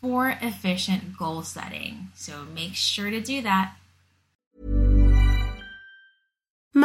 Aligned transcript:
for 0.00 0.36
efficient 0.40 1.16
goal 1.16 1.42
setting. 1.42 2.08
So 2.14 2.44
make 2.54 2.74
sure 2.74 3.10
to 3.10 3.20
do 3.20 3.42
that. 3.42 3.74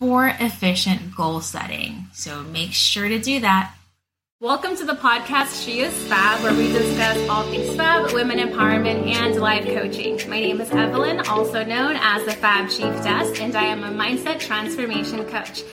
for 0.00 0.34
efficient 0.40 1.14
goal 1.14 1.42
setting. 1.42 2.06
So 2.14 2.42
make 2.42 2.72
sure 2.72 3.06
to 3.06 3.18
do 3.18 3.40
that. 3.40 3.74
Welcome 4.40 4.74
to 4.76 4.86
the 4.86 4.94
podcast 4.94 5.62
She 5.62 5.80
is 5.80 5.92
Fab, 6.06 6.42
where 6.42 6.54
we 6.54 6.72
discuss 6.72 7.28
all 7.28 7.42
things 7.42 7.76
fab, 7.76 8.10
women 8.14 8.38
empowerment, 8.38 9.06
and 9.14 9.36
life 9.36 9.66
coaching. 9.66 10.18
My 10.30 10.40
name 10.40 10.62
is 10.62 10.70
Evelyn, 10.70 11.20
also 11.28 11.62
known 11.62 11.96
as 12.00 12.24
the 12.24 12.32
Fab 12.32 12.70
Chief 12.70 12.94
Desk, 13.04 13.42
and 13.42 13.54
I 13.54 13.64
am 13.64 13.84
a 13.84 13.90
mindset 13.90 14.40
transformation 14.40 15.26
coach. 15.26 15.64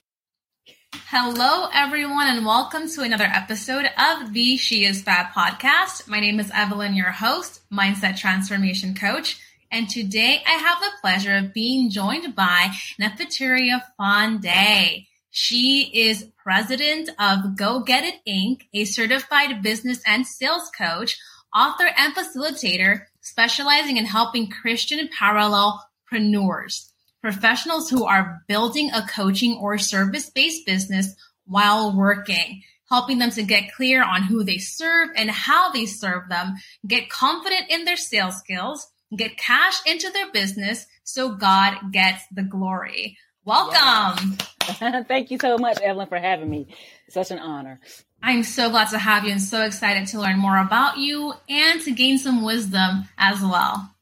Hello, 1.06 1.70
everyone, 1.74 2.28
and 2.28 2.46
welcome 2.46 2.90
to 2.90 3.04
another 3.04 3.24
episode 3.24 3.86
of 3.98 4.34
the 4.34 4.58
She 4.58 4.84
is 4.84 5.02
Fab 5.02 5.28
podcast. 5.28 6.10
My 6.10 6.20
name 6.20 6.42
is 6.42 6.52
Evelyn, 6.54 6.96
your 6.96 7.12
host, 7.12 7.62
mindset 7.72 8.18
transformation 8.18 8.94
coach. 8.94 9.40
And 9.72 9.90
today 9.90 10.42
I 10.46 10.52
have 10.52 10.80
the 10.80 10.92
pleasure 11.02 11.36
of 11.36 11.54
being 11.54 11.90
joined 11.90 12.36
by 12.36 12.72
Nefertari 13.00 13.70
Fonde. 14.00 15.06
She 15.30 15.92
is 15.94 16.30
president 16.42 17.10
of 17.20 17.56
Go 17.58 17.82
Get 17.82 18.04
It 18.04 18.22
Inc., 18.28 18.62
a 18.74 18.86
certified 18.86 19.62
business 19.62 20.02
and 20.08 20.26
sales 20.26 20.72
coach, 20.78 21.18
author, 21.56 21.90
and 21.98 22.16
facilitator 22.16 23.02
specializing 23.22 23.98
in 23.98 24.06
helping 24.06 24.50
Christian 24.50 25.10
parallel 25.18 25.84
parallelpreneurs 26.12 26.92
professionals 27.22 27.90
who 27.90 28.06
are 28.06 28.42
building 28.48 28.90
a 28.94 29.06
coaching 29.08 29.58
or 29.60 29.78
service 29.78 30.30
based 30.30 30.66
business 30.66 31.14
while 31.46 31.96
working, 31.96 32.62
helping 32.90 33.18
them 33.18 33.32
to 33.32 33.44
get 33.44 33.74
clear 33.74 34.04
on 34.04 34.24
who 34.24 34.44
they 34.44 34.58
serve 34.58 35.10
and 35.16 35.30
how 35.30 35.72
they 35.72 35.86
serve 35.86 36.30
them, 36.30 36.56
get 36.86 37.10
confident 37.10 37.66
in 37.70 37.86
their 37.86 37.98
sales 37.98 38.38
skills, 38.38 38.88
get 39.16 39.38
cash 39.38 39.80
into 39.86 40.10
their 40.12 40.32
business 40.32 40.86
so 41.04 41.36
God 41.36 41.92
gets 41.92 42.24
the 42.32 42.44
glory. 42.44 43.18
Welcome. 43.46 44.38
Yes. 44.68 45.06
Thank 45.08 45.32
you 45.32 45.38
so 45.40 45.58
much, 45.58 45.80
Evelyn, 45.80 46.08
for 46.08 46.18
having 46.18 46.50
me. 46.50 46.68
Such 47.10 47.32
an 47.32 47.40
honor. 47.40 47.80
I'm 48.22 48.44
so 48.44 48.70
glad 48.70 48.90
to 48.90 48.98
have 48.98 49.24
you 49.24 49.32
and 49.32 49.42
so 49.42 49.64
excited 49.64 50.08
to 50.08 50.20
learn 50.20 50.40
more 50.40 50.58
about 50.58 50.98
you 50.98 51.34
and 51.48 51.80
to 51.82 51.92
gain 51.92 52.18
some 52.18 52.44
wisdom 52.44 53.08
as 53.18 53.40
well. 53.42 53.96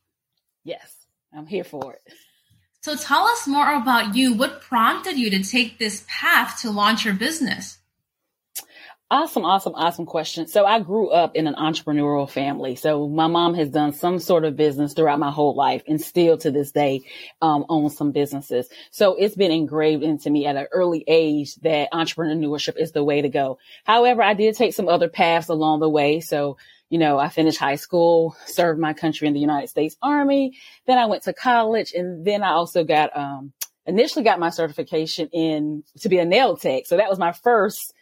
Yes, 0.64 0.92
I'm 1.32 1.46
here 1.46 1.64
for 1.64 1.94
it. 1.94 2.02
So 2.82 2.96
tell 2.96 3.26
us 3.26 3.48
more 3.48 3.76
about 3.76 4.16
you. 4.16 4.34
What 4.34 4.62
prompted 4.62 5.18
you 5.18 5.30
to 5.32 5.44
take 5.44 5.78
this 5.78 6.06
path 6.08 6.62
to 6.62 6.72
launch 6.72 7.06
your 7.06 7.14
business? 7.14 7.78
Awesome, 9.16 9.46
awesome, 9.46 9.76
awesome 9.76 10.06
question. 10.06 10.46
So 10.46 10.66
I 10.66 10.82
grew 10.82 11.10
up 11.10 11.38
in 11.38 11.48
an 11.48 11.56
entrepreneurial 11.56 12.30
family. 12.30 12.76
So 12.76 13.08
my 13.08 13.28
mom 13.28 13.54
has 13.54 13.70
done 13.70 13.94
some 13.94 14.20
sort 14.20 14.44
of 14.44 14.58
business 14.58 14.94
throughout 14.94 15.20
my 15.20 15.32
whole 15.32 15.56
life 15.56 15.84
and 15.88 16.02
still 16.02 16.38
to 16.40 16.52
this 16.52 16.74
day 16.74 17.04
um, 17.42 17.66
owns 17.70 17.96
some 17.96 18.12
businesses. 18.12 18.68
So 18.92 19.16
it's 19.16 19.38
been 19.38 19.54
engraved 19.54 20.04
into 20.04 20.30
me 20.30 20.46
at 20.48 20.58
an 20.58 20.68
early 20.70 21.06
age 21.08 21.56
that 21.62 21.94
entrepreneurship 21.94 22.76
is 22.76 22.92
the 22.92 23.06
way 23.06 23.22
to 23.22 23.30
go. 23.30 23.58
However, 23.86 24.22
I 24.22 24.34
did 24.34 24.54
take 24.56 24.74
some 24.74 24.90
other 24.90 25.08
paths 25.08 25.48
along 25.48 25.80
the 25.80 25.90
way. 25.90 26.20
So 26.20 26.58
you 26.90 27.00
know, 27.00 27.18
I 27.18 27.30
finished 27.30 27.58
high 27.58 27.76
school, 27.76 28.36
served 28.48 28.82
my 28.82 28.92
country 28.92 29.30
in 29.30 29.34
the 29.34 29.40
United 29.40 29.70
States 29.70 29.96
Army. 30.02 30.58
Then 30.88 30.98
I 30.98 31.06
went 31.06 31.24
to 31.24 31.32
college 31.32 31.94
and 31.94 32.26
then 32.26 32.44
I 32.44 32.50
also 32.50 32.84
got, 32.84 33.16
um, 33.16 33.54
initially 33.86 34.26
got 34.26 34.40
my 34.42 34.50
certification 34.50 35.30
in 35.30 35.84
to 36.02 36.10
be 36.10 36.18
a 36.18 36.26
nail 36.26 36.58
tech. 36.58 36.86
So 36.86 36.98
that 36.98 37.10
was 37.10 37.18
my 37.18 37.32
first 37.32 37.94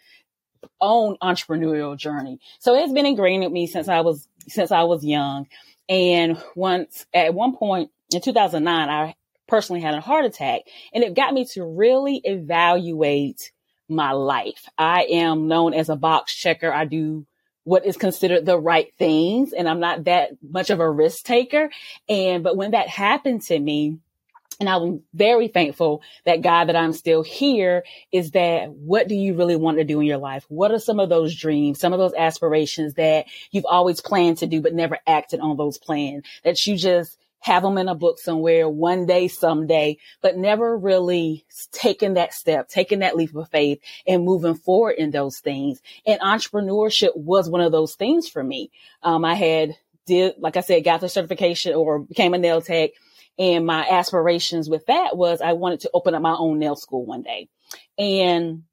own 0.81 1.18
entrepreneurial 1.21 1.98
journey. 1.98 2.39
So 2.60 2.75
it's 2.75 2.94
been 2.94 3.06
ingrained 3.06 3.44
with 3.44 3.54
me 3.54 3.68
since 3.68 3.88
I 3.88 4.01
was, 4.01 4.27
since 4.48 4.71
I 4.71 4.83
was 4.83 5.04
young. 5.04 5.48
And 5.89 6.42
once 6.56 7.06
at 7.13 7.33
one 7.33 7.56
point 7.56 7.92
in 8.13 8.21
2009, 8.21 8.89
I 8.89 9.15
personally 9.48 9.81
had 9.81 9.94
a 9.94 10.01
heart 10.01 10.25
attack 10.25 10.62
and 10.94 11.04
it 11.04 11.13
got 11.13 11.33
me 11.33 11.45
to 11.45 11.63
really 11.63 12.21
evaluate 12.24 13.51
my 13.89 14.12
life. 14.12 14.68
I 14.77 15.04
am 15.04 15.48
known 15.48 15.74
as 15.74 15.89
a 15.89 15.95
box 15.95 16.33
checker. 16.33 16.71
I 16.71 16.86
do 16.86 17.25
what 17.63 17.86
is 17.86 17.98
considered 17.98 18.45
the 18.45 18.60
right 18.60 18.94
things. 18.98 19.54
And 19.54 19.69
I'm 19.69 19.80
not 19.80 20.06
that 20.06 20.31
much 20.42 20.69
of 20.69 20.80
a 20.80 20.89
risk 20.89 21.24
taker. 21.24 21.69
And, 22.10 22.44
but 22.44 22.57
when 22.57 22.71
that 22.71 22.88
happened 22.88 23.44
to 23.44 23.60
me, 23.60 24.00
and 24.63 24.69
I'm 24.69 25.04
very 25.13 25.50
thankful 25.50 26.01
that 26.25 26.42
God 26.42 26.69
that 26.69 26.77
I'm 26.77 26.94
still 26.94 27.21
here 27.21 27.83
is 28.13 28.31
that 28.31 28.71
what 28.71 29.10
do 29.10 29.15
you 29.15 29.36
really 29.36 29.57
want 29.57 29.77
to 29.77 29.83
do 29.83 30.00
in 30.00 30.07
your 30.07 30.18
life? 30.18 30.45
What 30.48 30.71
are 30.71 30.80
some 30.80 31.01
of 31.01 31.10
those 31.10 31.36
dreams, 31.36 31.81
some 31.81 31.92
of 31.92 32.00
those 32.00 32.13
aspirations 32.13 32.94
that 32.94 33.25
you've 33.51 33.65
always 33.65 34.00
planned 34.00 34.38
to 34.38 34.48
do, 34.48 34.62
but 34.62 34.74
never 34.74 35.00
acted 35.06 35.42
on 35.42 35.57
those 35.57 35.77
plans 35.77 36.24
that 36.45 36.65
you 36.65 36.77
just 36.77 37.18
have 37.42 37.62
them 37.62 37.77
in 37.77 37.89
a 37.89 37.95
book 37.95 38.19
somewhere 38.19 38.69
one 38.69 39.06
day, 39.06 39.27
someday, 39.27 39.98
but 40.21 40.38
never 40.38 40.77
really 40.77 41.44
taking 41.74 42.13
that 42.13 42.33
step, 42.33 42.69
taking 42.69 43.00
that 43.00 43.18
leap 43.18 43.36
of 43.36 43.50
faith 43.50 43.81
and 44.07 44.24
moving 44.24 44.56
forward 44.56 44.95
in 44.98 45.12
those 45.12 45.39
things. 45.39 45.81
And 46.07 46.21
entrepreneurship 46.21 47.18
was 47.18 47.50
one 47.50 47.60
of 47.60 47.74
those 47.74 47.95
things 47.95 48.30
for 48.30 48.42
me. 48.42 48.71
Um, 49.01 49.25
I 49.25 49.33
had 49.33 49.75
did, 50.06 50.36
like 50.38 50.56
I 50.56 50.62
said, 50.62 50.86
got 50.86 51.01
the 51.01 51.10
certification 51.10 51.74
or 51.74 52.00
became 52.00 52.33
a 52.33 52.38
nail 52.38 52.62
tech. 52.62 52.92
And 53.39 53.65
my 53.65 53.88
aspirations 53.88 54.69
with 54.69 54.85
that 54.85 55.18
was 55.18 55.41
I 55.41 55.53
wanted 55.53 55.81
to 55.81 55.91
open 55.94 56.13
up 56.13 56.21
my 56.21 56.35
own 56.38 56.59
nail 56.59 56.75
school 56.75 57.06
one 57.06 57.24
day. 57.24 57.50
And 57.97 58.63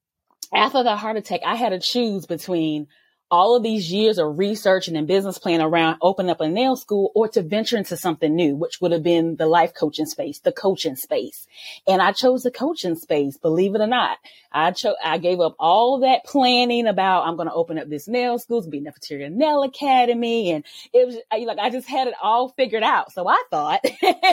after 0.52 0.82
the 0.82 0.96
heart 0.96 1.16
attack, 1.16 1.40
I 1.44 1.54
had 1.54 1.70
to 1.70 1.78
choose 1.78 2.26
between 2.26 2.88
all 3.30 3.56
of 3.56 3.62
these 3.62 3.92
years 3.92 4.18
of 4.18 4.38
researching 4.38 4.96
and 4.96 5.06
business 5.06 5.38
plan 5.38 5.60
around 5.60 5.98
opening 6.02 6.30
up 6.30 6.40
a 6.40 6.48
nail 6.48 6.76
school 6.76 7.12
or 7.14 7.28
to 7.28 7.42
venture 7.42 7.76
into 7.76 7.96
something 7.96 8.34
new, 8.34 8.56
which 8.56 8.80
would 8.80 8.92
have 8.92 9.02
been 9.02 9.36
the 9.36 9.46
life 9.46 9.72
coaching 9.72 10.06
space, 10.06 10.40
the 10.40 10.52
coaching 10.52 10.96
space. 10.96 11.46
And 11.86 12.02
I 12.02 12.12
chose 12.12 12.42
the 12.42 12.50
coaching 12.50 12.96
space, 12.96 13.36
believe 13.36 13.74
it 13.74 13.80
or 13.80 13.86
not. 13.86 14.18
I 14.52 14.72
chose, 14.72 14.96
I 15.04 15.18
gave 15.18 15.38
up 15.40 15.54
all 15.60 16.00
that 16.00 16.24
planning 16.24 16.88
about 16.88 17.26
I'm 17.26 17.36
going 17.36 17.48
to 17.48 17.54
open 17.54 17.78
up 17.78 17.88
this 17.88 18.08
nail 18.08 18.38
school, 18.38 18.58
it's 18.58 18.66
going 18.66 18.84
to 18.84 18.90
be 18.90 19.16
Nefertiti 19.16 19.30
Nail 19.30 19.62
Academy. 19.62 20.50
And 20.50 20.64
it 20.92 21.06
was 21.06 21.16
like, 21.30 21.58
I 21.58 21.70
just 21.70 21.88
had 21.88 22.08
it 22.08 22.14
all 22.20 22.48
figured 22.50 22.82
out. 22.82 23.12
So 23.12 23.28
I 23.28 23.42
thought, 23.50 23.84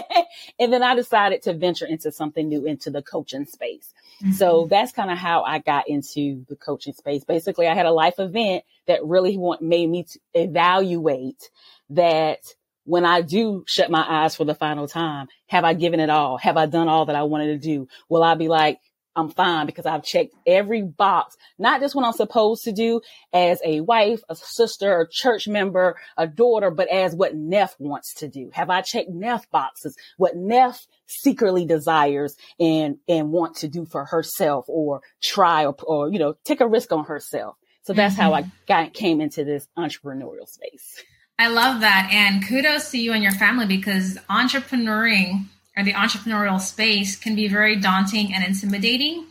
and 0.59 0.73
then 0.73 0.81
I 0.81 0.95
decided 0.95 1.43
to 1.43 1.53
venture 1.53 1.85
into 1.85 2.11
something 2.11 2.47
new 2.47 2.65
into 2.65 2.89
the 2.89 3.03
coaching 3.03 3.45
space. 3.45 3.93
Mm-hmm. 4.23 4.31
So 4.31 4.67
that's 4.69 4.91
kind 4.91 5.11
of 5.11 5.17
how 5.19 5.43
I 5.43 5.59
got 5.59 5.87
into 5.87 6.45
the 6.49 6.55
coaching 6.55 6.93
space. 6.93 7.23
Basically, 7.23 7.67
I 7.67 7.75
had 7.75 7.85
a 7.85 7.91
life 7.91 8.15
event 8.17 8.63
that 8.87 9.05
really 9.05 9.37
want, 9.37 9.61
made 9.61 9.89
me 9.89 10.03
to 10.03 10.19
evaluate 10.33 11.49
that 11.91 12.39
when 12.83 13.05
I 13.05 13.21
do 13.21 13.63
shut 13.67 13.91
my 13.91 14.05
eyes 14.07 14.35
for 14.35 14.45
the 14.45 14.55
final 14.55 14.87
time, 14.87 15.27
have 15.47 15.65
I 15.65 15.73
given 15.73 15.99
it 15.99 16.09
all? 16.09 16.37
Have 16.37 16.55
I 16.57 16.67
done 16.67 16.87
all 16.87 17.05
that 17.05 17.15
I 17.15 17.23
wanted 17.23 17.47
to 17.47 17.57
do? 17.57 17.87
Will 18.09 18.23
I 18.23 18.35
be 18.35 18.47
like, 18.47 18.79
I'm 19.17 19.29
fine 19.29 19.65
because 19.65 19.87
I've 19.87 20.03
checked 20.03 20.35
every 20.45 20.83
box, 20.83 21.35
not 21.57 21.81
just 21.81 21.95
what 21.95 22.05
I'm 22.05 22.13
supposed 22.13 22.63
to 22.65 22.71
do 22.71 23.01
as 23.33 23.59
a 23.65 23.81
wife, 23.81 24.21
a 24.29 24.35
sister, 24.35 25.01
a 25.01 25.09
church 25.09 25.47
member, 25.47 25.97
a 26.15 26.27
daughter, 26.27 26.69
but 26.69 26.87
as 26.87 27.15
what 27.15 27.35
Neff 27.35 27.75
wants 27.79 28.13
to 28.15 28.27
do. 28.27 28.51
Have 28.53 28.69
I 28.69 28.81
checked 28.81 29.09
Neff 29.09 29.49
boxes? 29.49 29.97
What 30.17 30.35
Neff 30.35 30.85
secretly 31.07 31.65
desires 31.65 32.37
and, 32.59 32.97
and 33.09 33.31
want 33.31 33.55
to 33.57 33.67
do 33.67 33.85
for 33.85 34.05
herself 34.05 34.65
or 34.67 35.01
try 35.21 35.65
or, 35.65 35.75
or, 35.83 36.11
you 36.11 36.19
know, 36.19 36.35
take 36.43 36.61
a 36.61 36.67
risk 36.67 36.91
on 36.91 37.05
herself. 37.05 37.57
So 37.87 37.93
that's 37.93 38.15
mm-hmm. 38.15 38.21
how 38.21 38.33
I 38.33 38.51
got, 38.67 38.93
came 38.93 39.21
into 39.21 39.45
this 39.45 39.65
entrepreneurial 39.77 40.45
space. 40.45 41.01
I 41.39 41.47
love 41.47 41.79
that. 41.79 42.09
And 42.11 42.45
kudos 42.45 42.91
to 42.91 42.97
you 42.97 43.13
and 43.13 43.23
your 43.23 43.31
family 43.31 43.65
because 43.65 44.17
entrepreneuring 44.29 45.45
or 45.77 45.85
the 45.85 45.93
entrepreneurial 45.93 46.59
space 46.59 47.15
can 47.15 47.33
be 47.33 47.47
very 47.47 47.77
daunting 47.77 48.33
and 48.33 48.43
intimidating. 48.43 49.27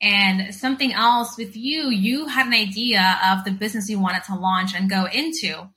And 0.00 0.54
something 0.54 0.92
else 0.92 1.36
with 1.36 1.56
you, 1.56 1.90
you 1.90 2.28
had 2.28 2.46
an 2.46 2.54
idea 2.54 3.18
of 3.26 3.44
the 3.44 3.50
business 3.50 3.90
you 3.90 3.98
wanted 3.98 4.22
to 4.24 4.36
launch 4.36 4.72
and 4.72 4.88
go 4.88 5.06
into. 5.06 5.68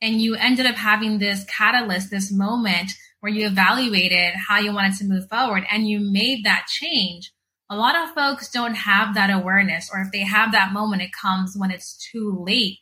And 0.00 0.22
you 0.22 0.36
ended 0.36 0.66
up 0.66 0.76
having 0.76 1.18
this 1.18 1.44
catalyst, 1.46 2.12
this 2.12 2.30
moment 2.30 2.92
where 3.18 3.32
you 3.32 3.48
evaluated 3.48 4.34
how 4.34 4.60
you 4.60 4.72
wanted 4.72 4.98
to 4.98 5.04
move 5.04 5.28
forward 5.28 5.64
and 5.68 5.88
you 5.88 5.98
made 5.98 6.44
that 6.44 6.66
change. 6.68 7.32
A 7.72 7.76
lot 7.76 7.96
of 7.96 8.10
folks 8.10 8.50
don't 8.50 8.74
have 8.74 9.14
that 9.14 9.30
awareness, 9.30 9.88
or 9.90 10.02
if 10.02 10.12
they 10.12 10.24
have 10.24 10.52
that 10.52 10.74
moment, 10.74 11.00
it 11.00 11.10
comes 11.10 11.56
when 11.56 11.70
it's 11.70 11.96
too 11.96 12.44
late. 12.46 12.80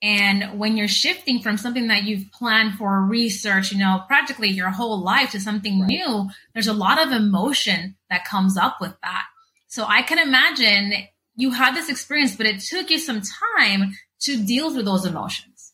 And 0.00 0.56
when 0.56 0.76
you're 0.76 0.86
shifting 0.86 1.40
from 1.40 1.56
something 1.56 1.88
that 1.88 2.04
you've 2.04 2.30
planned 2.30 2.78
for 2.78 3.00
research, 3.00 3.72
you 3.72 3.78
know, 3.78 4.04
practically 4.06 4.50
your 4.50 4.70
whole 4.70 5.02
life 5.02 5.32
to 5.32 5.40
something 5.40 5.80
right. 5.80 5.88
new, 5.88 6.30
there's 6.52 6.68
a 6.68 6.72
lot 6.72 7.04
of 7.04 7.10
emotion 7.10 7.96
that 8.08 8.24
comes 8.24 8.56
up 8.56 8.76
with 8.80 8.94
that. 9.02 9.24
So 9.66 9.84
I 9.84 10.02
can 10.02 10.20
imagine 10.20 10.92
you 11.34 11.50
had 11.50 11.74
this 11.74 11.90
experience, 11.90 12.36
but 12.36 12.46
it 12.46 12.60
took 12.60 12.90
you 12.90 13.00
some 13.00 13.20
time 13.56 13.96
to 14.20 14.40
deal 14.40 14.72
with 14.72 14.84
those 14.84 15.04
emotions. 15.04 15.72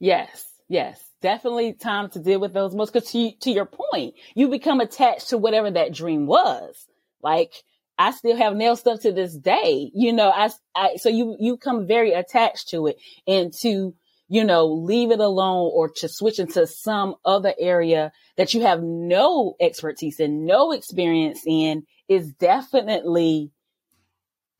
Yes, 0.00 0.44
yes, 0.68 1.00
definitely 1.22 1.72
time 1.74 2.10
to 2.10 2.18
deal 2.18 2.40
with 2.40 2.52
those 2.52 2.74
emotions. 2.74 2.90
Because 2.94 3.12
to, 3.12 3.30
to 3.42 3.50
your 3.52 3.66
point, 3.92 4.16
you 4.34 4.48
become 4.48 4.80
attached 4.80 5.28
to 5.28 5.38
whatever 5.38 5.70
that 5.70 5.94
dream 5.94 6.26
was. 6.26 6.88
Like 7.22 7.52
I 7.98 8.12
still 8.12 8.36
have 8.36 8.54
nail 8.54 8.76
stuff 8.76 9.00
to 9.00 9.12
this 9.12 9.36
day. 9.36 9.90
You 9.94 10.12
know, 10.12 10.30
I, 10.30 10.50
I, 10.74 10.96
so 10.96 11.08
you, 11.08 11.36
you 11.40 11.56
come 11.56 11.86
very 11.86 12.12
attached 12.12 12.68
to 12.70 12.86
it 12.86 12.96
and 13.26 13.52
to, 13.60 13.94
you 14.28 14.44
know, 14.44 14.66
leave 14.66 15.10
it 15.10 15.20
alone 15.20 15.70
or 15.74 15.88
to 15.88 16.08
switch 16.08 16.38
into 16.38 16.66
some 16.66 17.16
other 17.24 17.54
area 17.58 18.12
that 18.36 18.54
you 18.54 18.62
have 18.62 18.82
no 18.82 19.56
expertise 19.60 20.20
and 20.20 20.46
no 20.46 20.70
experience 20.72 21.42
in 21.44 21.84
is 22.08 22.32
definitely 22.34 23.50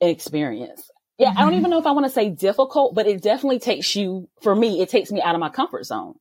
an 0.00 0.08
experience. 0.08 0.90
Yeah. 1.16 1.28
Mm-hmm. 1.28 1.38
I 1.38 1.40
don't 1.42 1.50
mm-hmm. 1.50 1.58
even 1.60 1.70
know 1.70 1.78
if 1.78 1.86
I 1.86 1.92
want 1.92 2.06
to 2.06 2.12
say 2.12 2.30
difficult, 2.30 2.94
but 2.94 3.06
it 3.06 3.22
definitely 3.22 3.60
takes 3.60 3.94
you, 3.94 4.28
for 4.42 4.54
me, 4.54 4.80
it 4.82 4.88
takes 4.88 5.12
me 5.12 5.22
out 5.22 5.34
of 5.34 5.40
my 5.40 5.48
comfort 5.48 5.84
zone 5.84 6.14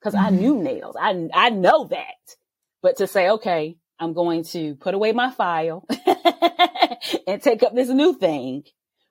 because 0.00 0.14
mm-hmm. 0.14 0.26
I 0.26 0.30
knew 0.30 0.60
nails. 0.60 0.96
I, 0.98 1.28
I 1.32 1.50
know 1.50 1.84
that, 1.84 2.36
but 2.82 2.96
to 2.96 3.06
say, 3.06 3.30
okay, 3.30 3.76
I'm 3.98 4.12
going 4.12 4.44
to 4.44 4.74
put 4.76 4.94
away 4.94 5.12
my 5.12 5.30
file 5.30 5.86
and 7.26 7.42
take 7.42 7.62
up 7.62 7.74
this 7.74 7.88
new 7.88 8.14
thing 8.14 8.64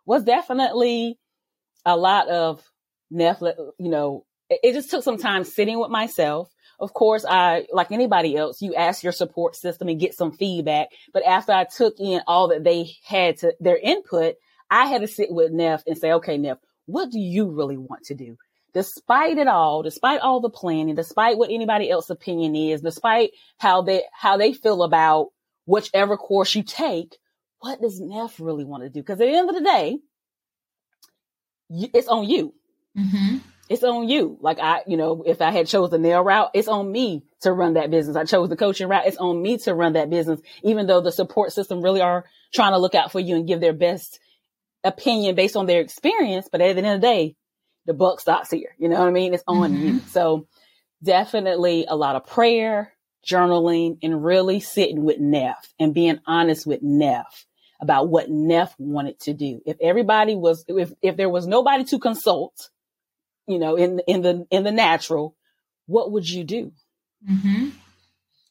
was 0.06 0.24
definitely 0.24 1.18
a 1.86 1.96
lot 1.96 2.28
of 2.30 2.64
Netflix, 3.12 3.56
you 3.80 3.90
know, 3.90 4.26
it, 4.50 4.60
it 4.64 4.74
just 4.74 4.90
took 4.90 5.04
some 5.04 5.18
time 5.18 5.44
sitting 5.44 5.80
with 5.80 5.90
myself. 5.90 6.50
Of 6.80 6.94
course, 6.94 7.24
I, 7.28 7.66
like 7.72 7.92
anybody 7.92 8.36
else, 8.36 8.62
you 8.62 8.76
ask 8.76 9.04
your 9.04 9.12
support 9.14 9.56
system 9.56 9.88
and 9.88 10.00
get 10.00 10.16
some 10.16 10.32
feedback. 10.32 10.90
But 11.14 11.24
after 11.26 11.54
I 11.54 11.66
took 11.66 11.96
in 12.00 12.22
all 12.28 12.50
that 12.50 12.64
they 12.64 12.92
had 13.06 13.38
to 13.38 13.54
their 13.60 13.78
input, 13.78 14.36
I 14.70 14.88
had 14.88 15.02
to 15.02 15.08
sit 15.08 15.32
with 15.32 15.52
Neff 15.52 15.84
and 15.86 15.98
say, 15.98 16.14
okay, 16.14 16.38
Neff, 16.38 16.58
what 16.86 17.12
do 17.12 17.20
you 17.20 17.52
really 17.52 17.78
want 17.78 18.06
to 18.06 18.16
do? 18.16 18.38
Despite 18.74 19.38
it 19.38 19.48
all, 19.48 19.84
despite 19.84 20.22
all 20.22 20.42
the 20.42 20.50
planning, 20.50 20.96
despite 20.96 21.38
what 21.38 21.52
anybody 21.52 21.90
else's 21.90 22.10
opinion 22.10 22.56
is, 22.56 22.82
despite 22.82 23.32
how 23.58 23.82
they, 23.82 24.04
how 24.12 24.38
they 24.38 24.54
feel 24.54 24.84
about 24.84 25.30
whichever 25.66 26.18
course 26.18 26.56
you 26.56 26.64
take, 26.64 27.18
what 27.60 27.82
does 27.82 28.00
Neff 28.00 28.40
really 28.40 28.66
want 28.66 28.84
to 28.84 28.90
do? 28.90 29.00
Because 29.02 29.22
at 29.22 29.26
the 29.26 29.36
end 29.36 29.50
of 29.50 29.56
the 29.56 29.62
day, 29.62 30.00
it's 31.94 32.08
on 32.08 32.28
you. 32.28 32.54
Mm-hmm. 32.98 33.38
It's 33.70 33.84
on 33.84 34.10
you. 34.10 34.38
Like 34.42 34.60
I, 34.60 34.82
you 34.86 34.98
know, 34.98 35.24
if 35.26 35.42
I 35.42 35.52
had 35.52 35.68
chose 35.68 35.90
the 35.90 35.98
nail 35.98 36.22
route, 36.22 36.52
it's 36.54 36.68
on 36.68 36.92
me 36.92 37.24
to 37.42 37.52
run 37.52 37.76
that 37.76 37.90
business. 37.90 38.18
I 38.18 38.26
chose 38.26 38.50
the 38.50 38.58
coaching 38.58 38.90
route. 38.90 39.08
It's 39.08 39.18
on 39.18 39.42
me 39.42 39.58
to 39.60 39.74
run 39.74 39.94
that 39.94 40.10
business, 40.10 40.42
even 40.64 40.86
though 40.88 41.02
the 41.02 41.12
support 41.12 41.54
system 41.54 41.82
really 41.82 42.02
are 42.02 42.26
trying 42.54 42.74
to 42.74 42.78
look 42.78 42.96
out 42.96 43.12
for 43.12 43.20
you 43.20 43.36
and 43.36 43.48
give 43.48 43.62
their 43.62 43.74
best 43.74 44.20
opinion 44.84 45.36
based 45.36 45.56
on 45.56 45.66
their 45.66 45.80
experience. 45.80 46.50
But 46.52 46.62
at 46.62 46.76
the 46.76 46.84
end 46.84 46.96
of 46.96 47.02
the 47.02 47.08
day, 47.08 47.36
the 47.86 47.94
buck 47.94 48.20
stops 48.20 48.52
here. 48.52 48.76
You 48.78 48.90
know 48.90 49.00
what 49.00 49.08
I 49.08 49.12
mean? 49.12 49.34
It's 49.34 49.44
on 49.48 49.72
mm-hmm. 49.72 49.88
you. 49.88 50.00
So 50.10 50.48
definitely 51.04 51.86
a 51.88 51.96
lot 51.96 52.16
of 52.16 52.26
prayer, 52.26 52.94
journaling, 53.28 53.98
and 54.02 54.24
really 54.24 54.60
sitting 54.60 55.04
with 55.04 55.20
Neff 55.20 55.74
and 55.80 55.94
being 55.94 56.20
honest 56.26 56.66
with 56.66 56.82
Neff 56.82 57.46
about 57.82 58.08
what 58.08 58.30
Neff 58.30 58.74
wanted 58.78 59.20
to 59.22 59.34
do. 59.34 59.62
If 59.66 59.78
everybody 59.82 60.36
was, 60.36 60.64
if, 60.68 60.94
if 61.02 61.18
there 61.18 61.30
was 61.30 61.46
nobody 61.46 61.84
to 61.86 62.00
consult, 62.00 62.70
you 63.48 63.60
know, 63.60 63.76
in, 63.76 64.00
in 64.08 64.22
the, 64.22 64.48
in 64.50 64.64
the 64.64 64.72
natural, 64.72 65.36
what 65.86 66.12
would 66.12 66.30
you 66.30 66.44
do? 66.46 66.72
Mm-hmm. 67.30 67.70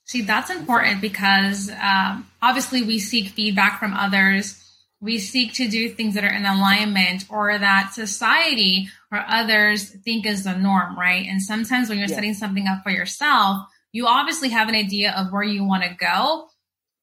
See, 0.04 0.22
that's 0.22 0.50
important 0.50 1.00
because 1.00 1.70
um, 1.70 2.28
obviously 2.42 2.82
we 2.82 2.98
seek 2.98 3.28
feedback 3.28 3.78
from 3.78 3.94
others 3.94 4.62
we 5.02 5.18
seek 5.18 5.52
to 5.54 5.68
do 5.68 5.88
things 5.88 6.14
that 6.14 6.24
are 6.24 6.32
in 6.32 6.46
alignment 6.46 7.24
or 7.28 7.58
that 7.58 7.92
society 7.92 8.88
or 9.10 9.22
others 9.26 9.90
think 9.90 10.24
is 10.24 10.44
the 10.44 10.56
norm, 10.56 10.96
right? 10.96 11.26
And 11.28 11.42
sometimes 11.42 11.88
when 11.88 11.98
you're 11.98 12.06
yes. 12.06 12.14
setting 12.14 12.34
something 12.34 12.68
up 12.68 12.84
for 12.84 12.90
yourself, 12.90 13.66
you 13.90 14.06
obviously 14.06 14.50
have 14.50 14.68
an 14.68 14.76
idea 14.76 15.12
of 15.12 15.32
where 15.32 15.42
you 15.42 15.64
want 15.64 15.82
to 15.82 15.94
go, 15.94 16.46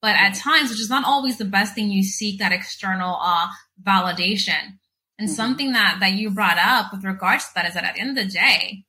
but 0.02 0.16
at 0.16 0.34
times, 0.34 0.70
which 0.70 0.80
is 0.80 0.90
not 0.90 1.06
always 1.06 1.38
the 1.38 1.46
best 1.46 1.76
thing, 1.76 1.92
you 1.92 2.02
seek 2.02 2.40
that 2.40 2.54
external 2.54 3.20
uh, 3.22 3.48
validation. 3.84 4.78
And 5.20 5.28
mm-hmm. 5.28 5.36
something 5.36 5.74
that 5.74 5.98
that 6.00 6.14
you 6.14 6.30
brought 6.30 6.58
up 6.58 6.94
with 6.94 7.04
regards 7.04 7.48
to 7.48 7.52
that 7.56 7.68
is 7.68 7.74
that 7.74 7.84
at 7.84 7.96
the 7.96 8.02
end 8.02 8.18
of 8.18 8.26
the 8.26 8.32
day, 8.32 8.86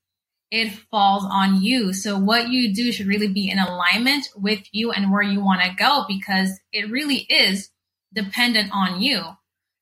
it 0.52 0.70
falls 0.90 1.24
on 1.28 1.60
you. 1.60 1.92
So 1.92 2.16
what 2.16 2.48
you 2.48 2.72
do 2.72 2.92
should 2.92 3.08
really 3.08 3.28
be 3.28 3.50
in 3.50 3.58
alignment 3.58 4.28
with 4.36 4.60
you 4.70 4.92
and 4.92 5.10
where 5.10 5.22
you 5.22 5.44
want 5.44 5.62
to 5.62 5.74
go 5.76 6.04
because 6.08 6.58
it 6.72 6.90
really 6.90 7.26
is 7.28 7.70
dependent 8.12 8.70
on 8.72 9.00
you. 9.00 9.22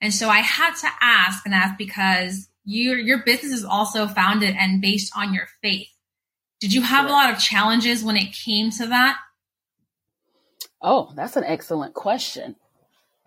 And 0.01 0.15
so 0.15 0.29
I 0.29 0.39
had 0.41 0.75
to 0.77 0.89
ask 1.01 1.45
and 1.45 1.55
ask 1.55 1.77
because 1.79 2.49
your 2.65 2.97
your 2.99 3.19
business 3.25 3.53
is 3.53 3.65
also 3.65 4.07
founded 4.07 4.55
and 4.59 4.81
based 4.81 5.13
on 5.17 5.35
your 5.35 5.49
faith. 5.63 5.89
Did 6.61 6.73
you 6.73 6.83
have 6.83 7.07
a 7.07 7.13
lot 7.13 7.33
of 7.33 7.39
challenges 7.41 8.05
when 8.05 8.17
it 8.17 8.33
came 8.33 8.71
to 8.73 8.87
that? 8.89 9.19
Oh, 10.83 11.13
that's 11.17 11.37
an 11.37 11.45
excellent 11.45 11.95
question. 11.95 12.57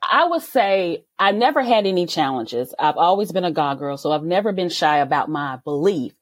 I 0.01 0.25
would 0.27 0.41
say 0.41 1.05
I 1.19 1.31
never 1.31 1.61
had 1.61 1.85
any 1.85 2.05
challenges. 2.05 2.73
I've 2.79 2.97
always 2.97 3.31
been 3.31 3.43
a 3.45 3.51
God 3.51 3.79
girl, 3.79 3.97
so 3.97 4.11
I've 4.11 4.23
never 4.23 4.51
been 4.53 4.69
shy 4.69 4.97
about 4.97 5.29
my 5.29 5.57
belief. 5.63 6.13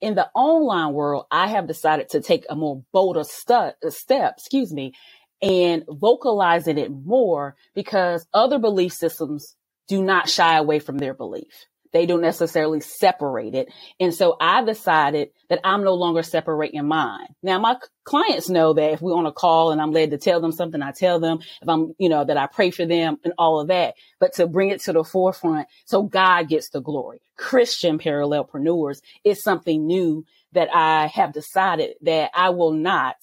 in 0.00 0.14
the 0.14 0.28
online 0.34 0.94
world, 0.94 1.26
I 1.30 1.48
have 1.48 1.66
decided 1.66 2.10
to 2.10 2.20
take 2.20 2.46
a 2.48 2.56
more 2.56 2.82
bolder 2.92 3.24
stu- 3.24 3.72
step, 3.90 4.34
excuse 4.38 4.72
me, 4.72 4.94
and 5.42 5.84
vocalizing 5.88 6.78
it 6.78 6.90
more 6.90 7.56
because 7.74 8.26
other 8.32 8.58
belief 8.58 8.92
systems 8.92 9.56
do 9.88 10.02
not 10.02 10.28
shy 10.28 10.56
away 10.56 10.78
from 10.78 10.98
their 10.98 11.14
belief. 11.14 11.66
They 11.92 12.06
don't 12.06 12.20
necessarily 12.20 12.80
separate 12.80 13.54
it. 13.54 13.68
And 13.98 14.14
so 14.14 14.36
I 14.40 14.62
decided 14.62 15.30
that 15.48 15.60
I'm 15.64 15.82
no 15.82 15.94
longer 15.94 16.22
separating 16.22 16.86
mine. 16.86 17.26
Now 17.42 17.58
my 17.58 17.76
clients 18.04 18.48
know 18.48 18.72
that 18.74 18.92
if 18.92 19.02
we're 19.02 19.16
on 19.16 19.26
a 19.26 19.32
call 19.32 19.72
and 19.72 19.80
I'm 19.80 19.90
led 19.90 20.10
to 20.12 20.18
tell 20.18 20.40
them 20.40 20.52
something, 20.52 20.82
I 20.82 20.92
tell 20.92 21.18
them 21.18 21.40
if 21.60 21.68
I'm, 21.68 21.94
you 21.98 22.08
know, 22.08 22.24
that 22.24 22.36
I 22.36 22.46
pray 22.46 22.70
for 22.70 22.86
them 22.86 23.18
and 23.24 23.34
all 23.38 23.60
of 23.60 23.68
that, 23.68 23.94
but 24.20 24.34
to 24.34 24.46
bring 24.46 24.70
it 24.70 24.82
to 24.82 24.92
the 24.92 25.02
forefront 25.02 25.66
so 25.84 26.02
God 26.04 26.48
gets 26.48 26.68
the 26.68 26.80
glory. 26.80 27.22
Christian 27.36 27.98
parallelpreneurs 27.98 29.00
is 29.24 29.42
something 29.42 29.86
new 29.86 30.24
that 30.52 30.68
I 30.72 31.08
have 31.08 31.32
decided 31.32 31.94
that 32.02 32.30
I 32.34 32.50
will 32.50 32.72
not 32.72 33.16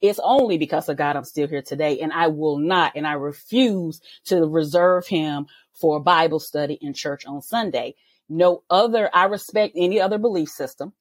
it's 0.00 0.20
only 0.22 0.58
because 0.58 0.88
of 0.88 0.96
God 0.96 1.16
I'm 1.16 1.24
still 1.24 1.48
here 1.48 1.62
today 1.62 2.00
and 2.00 2.12
I 2.12 2.28
will 2.28 2.58
not 2.58 2.92
and 2.94 3.06
I 3.06 3.12
refuse 3.12 4.00
to 4.26 4.46
reserve 4.46 5.06
him 5.06 5.46
for 5.74 6.00
Bible 6.00 6.40
study 6.40 6.78
in 6.80 6.94
church 6.94 7.26
on 7.26 7.42
Sunday. 7.42 7.94
No 8.28 8.62
other, 8.70 9.10
I 9.12 9.24
respect 9.24 9.74
any 9.76 10.00
other 10.00 10.18
belief 10.18 10.48
system. 10.48 10.92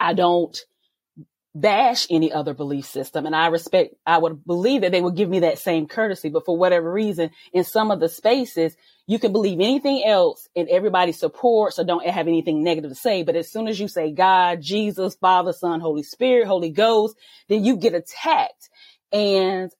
I 0.00 0.14
don't 0.14 0.58
bash 1.54 2.06
any 2.10 2.32
other 2.32 2.54
belief 2.54 2.84
system. 2.86 3.26
And 3.26 3.34
I 3.34 3.48
respect, 3.48 3.94
I 4.06 4.18
would 4.18 4.44
believe 4.44 4.82
that 4.82 4.92
they 4.92 5.00
would 5.00 5.16
give 5.16 5.28
me 5.28 5.40
that 5.40 5.58
same 5.58 5.88
courtesy. 5.88 6.28
But 6.28 6.44
for 6.44 6.56
whatever 6.56 6.92
reason, 6.92 7.30
in 7.52 7.64
some 7.64 7.90
of 7.90 8.00
the 8.00 8.08
spaces, 8.08 8.76
you 9.06 9.18
can 9.18 9.32
believe 9.32 9.58
anything 9.58 10.04
else 10.04 10.48
and 10.54 10.68
everybody 10.68 11.12
supports 11.12 11.78
or 11.78 11.84
don't 11.84 12.06
have 12.06 12.28
anything 12.28 12.62
negative 12.62 12.90
to 12.90 12.94
say. 12.94 13.22
But 13.22 13.36
as 13.36 13.50
soon 13.50 13.66
as 13.66 13.80
you 13.80 13.88
say 13.88 14.12
God, 14.12 14.60
Jesus, 14.60 15.16
Father, 15.16 15.52
Son, 15.52 15.80
Holy 15.80 16.02
Spirit, 16.02 16.46
Holy 16.46 16.70
Ghost, 16.70 17.16
then 17.48 17.64
you 17.64 17.76
get 17.76 17.94
attacked. 17.94 18.68
And 19.10 19.70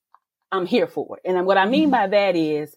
I'm 0.50 0.66
here 0.66 0.86
for 0.86 1.18
it. 1.18 1.28
And 1.28 1.46
what 1.46 1.58
I 1.58 1.66
mean 1.66 1.84
mm-hmm. 1.84 1.90
by 1.90 2.06
that 2.08 2.36
is 2.36 2.74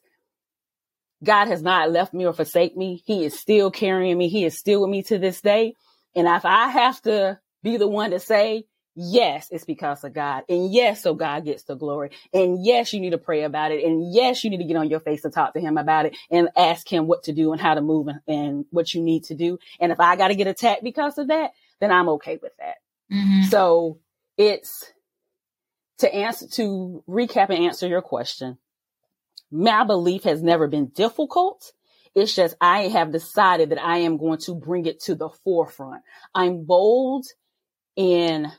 God 1.23 1.47
has 1.47 1.61
not 1.61 1.91
left 1.91 2.13
me 2.13 2.25
or 2.25 2.33
forsake 2.33 2.75
me. 2.75 3.01
He 3.05 3.23
is 3.25 3.39
still 3.39 3.71
carrying 3.71 4.17
me. 4.17 4.27
He 4.27 4.43
is 4.43 4.57
still 4.57 4.81
with 4.81 4.89
me 4.89 5.03
to 5.03 5.17
this 5.17 5.39
day. 5.39 5.75
And 6.15 6.27
if 6.27 6.45
I 6.45 6.67
have 6.67 7.01
to 7.03 7.39
be 7.63 7.77
the 7.77 7.87
one 7.87 8.11
to 8.11 8.19
say, 8.19 8.65
yes, 8.95 9.47
it's 9.51 9.65
because 9.65 10.03
of 10.03 10.13
God. 10.13 10.43
And 10.49 10.71
yes, 10.71 11.01
so 11.03 11.13
God 11.13 11.45
gets 11.45 11.63
the 11.63 11.75
glory. 11.75 12.11
And 12.33 12.63
yes, 12.63 12.93
you 12.93 12.99
need 12.99 13.11
to 13.11 13.17
pray 13.17 13.43
about 13.43 13.71
it. 13.71 13.83
And 13.83 14.13
yes, 14.13 14.43
you 14.43 14.49
need 14.49 14.57
to 14.57 14.65
get 14.65 14.77
on 14.77 14.89
your 14.89 14.99
face 14.99 15.23
and 15.23 15.33
talk 15.33 15.53
to 15.53 15.59
him 15.59 15.77
about 15.77 16.05
it 16.05 16.17
and 16.29 16.49
ask 16.57 16.87
him 16.87 17.07
what 17.07 17.23
to 17.23 17.33
do 17.33 17.51
and 17.51 17.61
how 17.61 17.73
to 17.73 17.81
move 17.81 18.07
and, 18.07 18.19
and 18.27 18.65
what 18.71 18.93
you 18.93 19.01
need 19.01 19.25
to 19.25 19.35
do. 19.35 19.59
And 19.79 19.91
if 19.91 19.99
I 19.99 20.15
got 20.15 20.29
to 20.29 20.35
get 20.35 20.47
attacked 20.47 20.83
because 20.83 21.17
of 21.17 21.27
that, 21.27 21.51
then 21.79 21.91
I'm 21.91 22.09
okay 22.09 22.39
with 22.41 22.53
that. 22.57 22.75
Mm-hmm. 23.11 23.43
So 23.49 23.99
it's 24.37 24.91
to 25.99 26.13
answer, 26.13 26.47
to 26.53 27.03
recap 27.07 27.49
and 27.49 27.65
answer 27.65 27.87
your 27.87 28.01
question 28.01 28.57
my 29.51 29.83
belief 29.83 30.23
has 30.23 30.41
never 30.41 30.67
been 30.67 30.87
difficult. 30.87 31.73
It's 32.15 32.33
just 32.33 32.55
I 32.61 32.83
have 32.83 33.11
decided 33.11 33.69
that 33.69 33.83
I 33.83 33.99
am 33.99 34.17
going 34.17 34.39
to 34.39 34.55
bring 34.55 34.85
it 34.85 35.01
to 35.01 35.15
the 35.15 35.29
forefront. 35.43 36.03
I'm 36.33 36.63
bold 36.63 37.25
in 37.95 38.51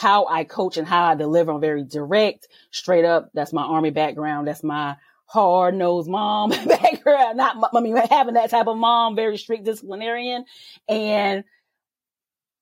how 0.00 0.26
I 0.26 0.44
coach 0.44 0.78
and 0.78 0.88
how 0.88 1.04
I 1.04 1.14
deliver. 1.14 1.52
I'm 1.52 1.60
very 1.60 1.84
direct, 1.84 2.48
straight 2.70 3.04
up. 3.04 3.30
That's 3.34 3.52
my 3.52 3.62
army 3.62 3.90
background. 3.90 4.48
That's 4.48 4.64
my 4.64 4.96
hard 5.26 5.74
nosed 5.74 6.08
mom 6.08 6.50
background. 6.66 7.36
Not, 7.36 7.70
I 7.74 7.80
mean, 7.80 7.94
having 7.96 8.34
that 8.34 8.48
type 8.48 8.66
of 8.66 8.78
mom, 8.78 9.14
very 9.14 9.36
strict 9.36 9.64
disciplinarian. 9.64 10.46
And 10.88 11.44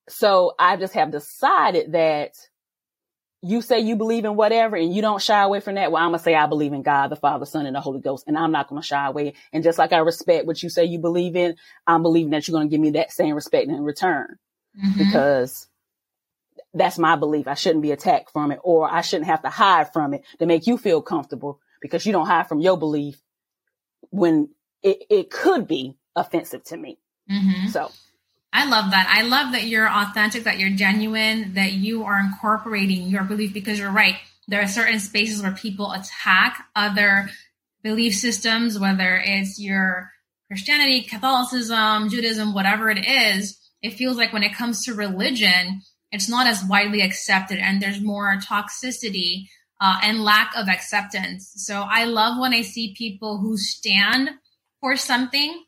so 0.09 0.54
I 0.59 0.76
just 0.78 0.95
have 0.95 1.12
decided 1.12 1.92
that 1.92 2.33
you 3.40 3.62
say 3.62 3.78
you 3.78 3.95
believe 3.95 4.25
in 4.25 4.35
whatever 4.35 4.75
and 4.75 4.92
you 4.92 5.00
don't 5.00 5.23
shy 5.23 5.40
away 5.40 5.61
from 5.61 5.76
that. 5.76 5.92
Well, 5.92 6.02
I'm 6.02 6.11
going 6.11 6.18
to 6.18 6.25
say 6.25 6.35
I 6.35 6.47
believe 6.47 6.73
in 6.73 6.83
God, 6.83 7.09
the 7.09 7.14
Father, 7.16 7.47
Son, 7.47 7.66
and 7.66 7.76
the 7.76 7.80
Holy 7.80 8.00
Ghost, 8.00 8.25
and 8.26 8.37
I'm 8.37 8.50
not 8.50 8.68
going 8.68 8.83
to 8.83 8.87
shy 8.87 9.07
away. 9.07 9.35
And 9.52 9.62
just 9.62 9.78
like 9.78 9.92
I 9.92 9.99
respect 9.99 10.45
what 10.45 10.61
you 10.61 10.71
say 10.71 10.87
you 10.87 10.99
believe 10.99 11.37
in, 11.37 11.54
I'm 11.87 12.02
believing 12.02 12.30
that 12.30 12.49
you're 12.49 12.59
going 12.59 12.68
to 12.68 12.71
give 12.71 12.80
me 12.80 12.90
that 12.90 13.12
same 13.12 13.37
respect 13.37 13.68
in 13.68 13.85
return 13.85 14.38
mm-hmm. 14.76 14.99
because 14.99 15.68
that's 16.75 16.99
my 16.99 17.17
belief. 17.17 17.49
I 17.49 17.55
shouldn't 17.55 17.83
be 17.83 17.93
attacked 17.93 18.31
from 18.33 18.53
it 18.53 18.61
or 18.63 18.93
I 18.93 19.01
shouldn't 19.01 19.29
have 19.29 19.43
to 19.43 19.49
hide 19.49 19.93
from 19.93 20.15
it 20.15 20.25
to 20.39 20.47
make 20.47 20.67
you 20.67 20.79
feel 20.79 21.01
comfortable 21.01 21.61
because 21.81 22.05
you 22.05 22.13
don't 22.13 22.27
hide 22.27 22.49
from 22.49 22.61
your 22.61 22.77
belief 22.77 23.21
when 24.11 24.51
it, 24.83 25.05
it 25.11 25.31
could 25.31 25.67
be 25.67 25.97
offensive 26.15 26.65
to 26.65 26.77
me. 26.77 26.99
Mm-hmm. 27.31 27.69
So 27.69 27.91
I 28.53 28.69
love 28.69 28.91
that. 28.91 29.13
I 29.15 29.23
love 29.23 29.53
that 29.53 29.65
you're 29.65 29.89
authentic, 29.89 30.45
that 30.45 30.59
you're 30.59 30.71
genuine, 30.71 31.55
that 31.55 31.73
you 31.73 32.05
are 32.05 32.19
incorporating 32.19 33.09
your 33.09 33.25
belief 33.25 33.53
because 33.53 33.79
you're 33.79 33.93
right. 33.93 34.17
There 34.47 34.63
are 34.63 34.69
certain 34.69 35.01
spaces 35.01 35.43
where 35.43 35.53
people 35.53 35.93
attack 35.93 36.67
other 36.75 37.29
belief 37.83 38.15
systems, 38.15 38.79
whether 38.79 39.23
it's 39.25 39.61
your 39.61 40.11
Christianity, 40.49 41.03
Catholicism, 41.03 42.09
Judaism, 42.09 42.55
whatever 42.55 42.89
it 42.91 43.07
is. 43.07 43.59
It 43.83 43.95
feels 43.95 44.17
like 44.17 44.33
when 44.33 44.43
it 44.43 44.55
comes 44.55 44.85
to 44.85 44.95
religion, 44.95 45.83
it's 46.11 46.29
not 46.29 46.47
as 46.47 46.65
widely 46.65 47.03
accepted 47.03 47.59
and 47.59 47.81
there's 47.81 48.00
more 48.00 48.37
toxicity 48.37 49.47
uh, 49.81 50.00
and 50.03 50.25
lack 50.25 50.53
of 50.57 50.69
acceptance. 50.69 51.53
So 51.57 51.87
I 51.88 52.05
love 52.05 52.41
when 52.41 52.53
I 52.53 52.62
see 52.62 52.95
people 52.97 53.38
who 53.38 53.57
stand 53.57 54.31
for 54.81 54.97
something 54.97 55.65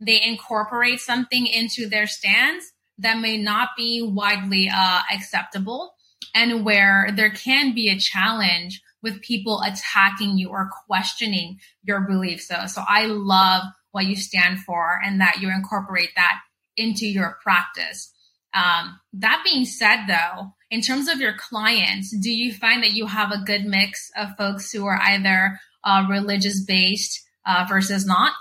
they 0.00 0.20
incorporate 0.22 1.00
something 1.00 1.46
into 1.46 1.88
their 1.88 2.06
stance 2.06 2.72
that 2.98 3.20
may 3.20 3.36
not 3.36 3.70
be 3.76 4.02
widely 4.02 4.70
uh, 4.74 5.00
acceptable 5.12 5.94
and 6.34 6.64
where 6.64 7.10
there 7.14 7.30
can 7.30 7.74
be 7.74 7.88
a 7.88 7.98
challenge 7.98 8.82
with 9.02 9.22
people 9.22 9.62
attacking 9.62 10.38
you 10.38 10.48
or 10.48 10.70
questioning 10.86 11.58
your 11.82 12.00
beliefs. 12.00 12.48
So, 12.48 12.66
so 12.66 12.82
I 12.86 13.06
love 13.06 13.64
what 13.92 14.06
you 14.06 14.16
stand 14.16 14.60
for 14.60 15.00
and 15.04 15.20
that 15.20 15.38
you 15.40 15.50
incorporate 15.50 16.10
that 16.16 16.38
into 16.76 17.06
your 17.06 17.38
practice. 17.42 18.12
Um, 18.52 18.98
that 19.14 19.42
being 19.44 19.64
said, 19.64 20.06
though, 20.06 20.54
in 20.70 20.80
terms 20.80 21.08
of 21.08 21.20
your 21.20 21.34
clients, 21.36 22.10
do 22.16 22.30
you 22.30 22.52
find 22.52 22.82
that 22.82 22.92
you 22.92 23.06
have 23.06 23.32
a 23.32 23.44
good 23.44 23.64
mix 23.64 24.10
of 24.16 24.36
folks 24.36 24.72
who 24.72 24.86
are 24.86 25.00
either 25.02 25.58
uh, 25.84 26.06
religious 26.08 26.64
based 26.64 27.26
uh, 27.46 27.66
versus 27.68 28.06
not? 28.06 28.32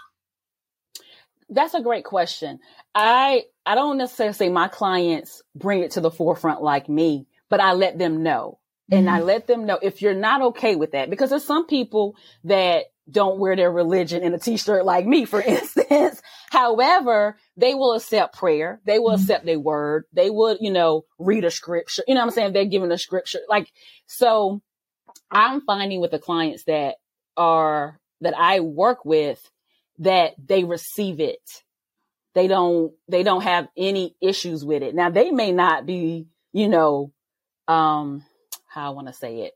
That's 1.49 1.73
a 1.73 1.81
great 1.81 2.05
question. 2.05 2.59
I 2.93 3.43
I 3.65 3.75
don't 3.75 3.97
necessarily 3.97 4.33
say 4.33 4.49
my 4.49 4.67
clients 4.67 5.41
bring 5.55 5.81
it 5.81 5.91
to 5.91 6.01
the 6.01 6.11
forefront 6.11 6.61
like 6.61 6.89
me, 6.89 7.27
but 7.49 7.59
I 7.59 7.73
let 7.73 7.97
them 7.97 8.23
know. 8.23 8.59
Mm-hmm. 8.91 8.99
And 8.99 9.09
I 9.09 9.17
mm-hmm. 9.17 9.27
let 9.27 9.47
them 9.47 9.65
know 9.65 9.79
if 9.81 10.01
you're 10.01 10.13
not 10.13 10.41
okay 10.41 10.75
with 10.75 10.91
that, 10.91 11.09
because 11.09 11.29
there's 11.29 11.43
some 11.43 11.67
people 11.67 12.15
that 12.43 12.85
don't 13.09 13.39
wear 13.39 13.55
their 13.55 13.71
religion 13.71 14.23
in 14.23 14.33
a 14.33 14.39
t-shirt 14.39 14.85
like 14.85 15.05
me, 15.05 15.25
for 15.25 15.41
instance. 15.45 16.21
However, 16.49 17.37
they 17.57 17.73
will 17.73 17.93
accept 17.93 18.37
prayer. 18.37 18.81
They 18.85 18.99
will 18.99 19.11
mm-hmm. 19.11 19.21
accept 19.21 19.45
their 19.45 19.59
word. 19.59 20.05
They 20.13 20.29
would, 20.29 20.57
you 20.61 20.71
know, 20.71 21.05
read 21.17 21.45
a 21.45 21.51
scripture. 21.51 22.03
You 22.07 22.15
know 22.15 22.21
what 22.21 22.27
I'm 22.27 22.31
saying? 22.31 22.53
They're 22.53 22.65
given 22.65 22.91
a 22.91 22.97
scripture. 22.97 23.39
Like, 23.47 23.71
so 24.07 24.61
I'm 25.31 25.61
finding 25.61 26.01
with 26.01 26.11
the 26.11 26.19
clients 26.19 26.63
that 26.65 26.95
are, 27.37 27.99
that 28.21 28.37
I 28.37 28.59
work 28.59 29.05
with, 29.05 29.41
that 29.99 30.33
they 30.43 30.63
receive 30.63 31.19
it. 31.19 31.63
They 32.35 32.47
don't, 32.47 32.93
they 33.07 33.23
don't 33.23 33.41
have 33.41 33.67
any 33.75 34.15
issues 34.21 34.63
with 34.63 34.83
it. 34.83 34.95
Now 34.95 35.09
they 35.09 35.31
may 35.31 35.51
not 35.51 35.85
be, 35.85 36.27
you 36.53 36.69
know, 36.69 37.11
um, 37.67 38.23
how 38.67 38.87
I 38.87 38.89
want 38.91 39.07
to 39.07 39.13
say 39.13 39.41
it. 39.41 39.53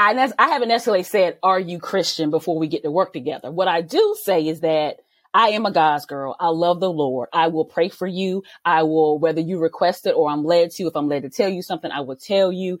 I, 0.00 0.32
I 0.38 0.48
haven't 0.48 0.68
necessarily 0.68 1.02
said, 1.02 1.38
are 1.42 1.60
you 1.60 1.78
Christian 1.78 2.30
before 2.30 2.58
we 2.58 2.68
get 2.68 2.84
to 2.84 2.90
work 2.90 3.12
together? 3.12 3.50
What 3.50 3.68
I 3.68 3.82
do 3.82 4.16
say 4.22 4.48
is 4.48 4.60
that 4.60 4.96
I 5.34 5.50
am 5.50 5.66
a 5.66 5.70
God's 5.70 6.06
girl. 6.06 6.34
I 6.40 6.48
love 6.48 6.80
the 6.80 6.90
Lord. 6.90 7.28
I 7.34 7.48
will 7.48 7.66
pray 7.66 7.90
for 7.90 8.06
you. 8.06 8.42
I 8.64 8.84
will, 8.84 9.18
whether 9.18 9.42
you 9.42 9.58
request 9.58 10.06
it 10.06 10.12
or 10.12 10.30
I'm 10.30 10.42
led 10.42 10.70
to, 10.72 10.86
if 10.86 10.96
I'm 10.96 11.08
led 11.08 11.24
to 11.24 11.28
tell 11.28 11.50
you 11.50 11.60
something, 11.60 11.90
I 11.90 12.00
will 12.00 12.16
tell 12.16 12.50
you. 12.50 12.78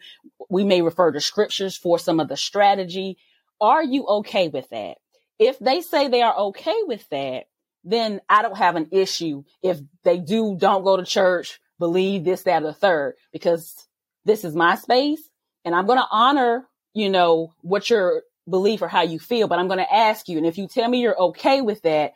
We 0.48 0.64
may 0.64 0.80
refer 0.80 1.12
to 1.12 1.20
scriptures 1.20 1.76
for 1.76 1.98
some 1.98 2.20
of 2.20 2.28
the 2.28 2.38
strategy. 2.38 3.18
Are 3.60 3.84
you 3.84 4.06
okay 4.06 4.48
with 4.48 4.70
that? 4.70 4.96
If 5.38 5.58
they 5.58 5.82
say 5.82 6.08
they 6.08 6.22
are 6.22 6.34
okay 6.34 6.80
with 6.86 7.06
that, 7.10 7.44
then 7.84 8.22
I 8.30 8.40
don't 8.40 8.56
have 8.56 8.76
an 8.76 8.88
issue 8.92 9.44
if 9.62 9.78
they 10.04 10.16
do 10.16 10.56
don't 10.58 10.84
go 10.84 10.96
to 10.96 11.04
church, 11.04 11.60
believe 11.78 12.24
this, 12.24 12.44
that, 12.44 12.62
or 12.62 12.68
the 12.68 12.72
third, 12.72 13.16
because 13.30 13.74
this 14.24 14.42
is 14.42 14.56
my 14.56 14.76
space 14.76 15.20
and 15.66 15.74
I'm 15.74 15.86
going 15.86 15.98
to 15.98 16.08
honor, 16.10 16.66
you 16.94 17.10
know, 17.10 17.52
what 17.62 17.88
your 17.90 18.22
belief 18.48 18.82
or 18.82 18.88
how 18.88 19.02
you 19.02 19.18
feel, 19.18 19.48
but 19.48 19.58
I'm 19.58 19.68
going 19.68 19.78
to 19.78 19.94
ask 19.94 20.28
you. 20.28 20.38
And 20.38 20.46
if 20.46 20.58
you 20.58 20.66
tell 20.66 20.88
me 20.88 21.00
you're 21.00 21.20
okay 21.20 21.60
with 21.60 21.82
that, 21.82 22.12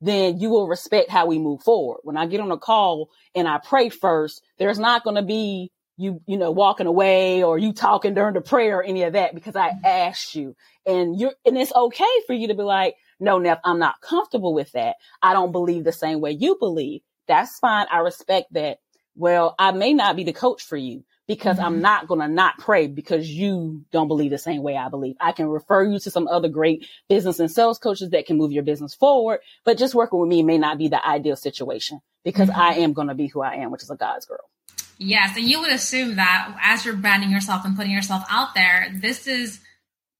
then 0.00 0.38
you 0.38 0.50
will 0.50 0.68
respect 0.68 1.10
how 1.10 1.26
we 1.26 1.38
move 1.38 1.62
forward. 1.62 2.00
When 2.04 2.16
I 2.16 2.26
get 2.26 2.40
on 2.40 2.52
a 2.52 2.58
call 2.58 3.10
and 3.34 3.48
I 3.48 3.58
pray 3.58 3.88
first, 3.88 4.42
there's 4.58 4.78
not 4.78 5.02
going 5.02 5.16
to 5.16 5.22
be 5.22 5.72
you, 5.96 6.20
you 6.26 6.36
know, 6.36 6.52
walking 6.52 6.86
away 6.86 7.42
or 7.42 7.58
you 7.58 7.72
talking 7.72 8.14
during 8.14 8.34
the 8.34 8.40
prayer 8.40 8.78
or 8.78 8.82
any 8.84 9.02
of 9.02 9.14
that 9.14 9.34
because 9.34 9.56
I 9.56 9.70
mm-hmm. 9.70 9.84
asked 9.84 10.36
you 10.36 10.54
and 10.86 11.18
you're, 11.18 11.32
and 11.44 11.58
it's 11.58 11.74
okay 11.74 12.04
for 12.26 12.34
you 12.34 12.48
to 12.48 12.54
be 12.54 12.62
like, 12.62 12.94
no, 13.18 13.38
Neff, 13.38 13.58
I'm 13.64 13.80
not 13.80 14.00
comfortable 14.00 14.54
with 14.54 14.70
that. 14.72 14.94
I 15.20 15.32
don't 15.32 15.50
believe 15.50 15.82
the 15.82 15.90
same 15.90 16.20
way 16.20 16.30
you 16.30 16.56
believe. 16.60 17.00
That's 17.26 17.58
fine. 17.58 17.86
I 17.90 17.98
respect 17.98 18.52
that. 18.52 18.78
well, 19.16 19.56
I 19.58 19.72
may 19.72 19.92
not 19.92 20.14
be 20.14 20.22
the 20.22 20.32
coach 20.32 20.62
for 20.62 20.76
you 20.76 21.02
because 21.28 21.58
mm-hmm. 21.58 21.66
I'm 21.66 21.80
not 21.80 22.08
going 22.08 22.20
to 22.20 22.26
not 22.26 22.58
pray 22.58 22.88
because 22.88 23.30
you 23.30 23.84
don't 23.92 24.08
believe 24.08 24.32
the 24.32 24.38
same 24.38 24.62
way 24.62 24.76
I 24.76 24.88
believe. 24.88 25.14
I 25.20 25.30
can 25.30 25.46
refer 25.46 25.84
you 25.84 26.00
to 26.00 26.10
some 26.10 26.26
other 26.26 26.48
great 26.48 26.88
business 27.08 27.38
and 27.38 27.50
sales 27.50 27.78
coaches 27.78 28.10
that 28.10 28.26
can 28.26 28.36
move 28.36 28.50
your 28.50 28.64
business 28.64 28.94
forward, 28.94 29.40
but 29.64 29.78
just 29.78 29.94
working 29.94 30.18
with 30.18 30.28
me 30.28 30.42
may 30.42 30.58
not 30.58 30.78
be 30.78 30.88
the 30.88 31.06
ideal 31.06 31.36
situation 31.36 32.00
because 32.24 32.48
mm-hmm. 32.48 32.60
I 32.60 32.74
am 32.76 32.94
going 32.94 33.08
to 33.08 33.14
be 33.14 33.28
who 33.28 33.42
I 33.42 33.56
am, 33.56 33.70
which 33.70 33.82
is 33.82 33.90
a 33.90 33.96
God's 33.96 34.26
girl. 34.26 34.48
Yes. 34.96 35.36
And 35.36 35.48
you 35.48 35.60
would 35.60 35.70
assume 35.70 36.16
that 36.16 36.56
as 36.60 36.84
you're 36.84 36.96
branding 36.96 37.30
yourself 37.30 37.64
and 37.64 37.76
putting 37.76 37.92
yourself 37.92 38.24
out 38.28 38.54
there, 38.56 38.88
this 39.00 39.28
is 39.28 39.60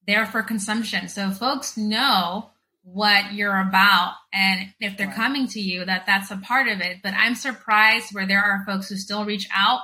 there 0.07 0.25
for 0.25 0.43
consumption. 0.43 1.09
So 1.09 1.31
folks 1.31 1.77
know 1.77 2.51
what 2.83 3.35
you're 3.35 3.61
about 3.61 4.15
and 4.33 4.73
if 4.81 4.97
they're 4.97 5.09
right. 5.09 5.17
coming 5.17 5.47
to 5.47 5.61
you 5.61 5.85
that 5.85 6.07
that's 6.07 6.31
a 6.31 6.39
part 6.39 6.69
of 6.69 6.81
it 6.81 6.97
but 7.03 7.13
i'm 7.13 7.35
surprised 7.35 8.15
where 8.15 8.27
there 8.27 8.43
are 8.43 8.65
folks 8.65 8.89
who 8.89 8.97
still 8.97 9.27
reach 9.27 9.47
out 9.55 9.81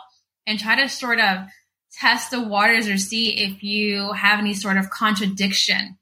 and 0.47 0.59
try 0.59 0.81
to 0.81 0.89
sort 0.89 1.21
of 1.21 1.47
test 1.93 2.31
the 2.31 2.43
waters 2.43 2.89
or 2.89 2.99
see 2.99 3.39
if 3.39 3.63
you 3.63 4.13
have 4.13 4.39
any 4.39 4.55
sort 4.55 4.77
of 4.77 4.91
contradiction 4.91 5.97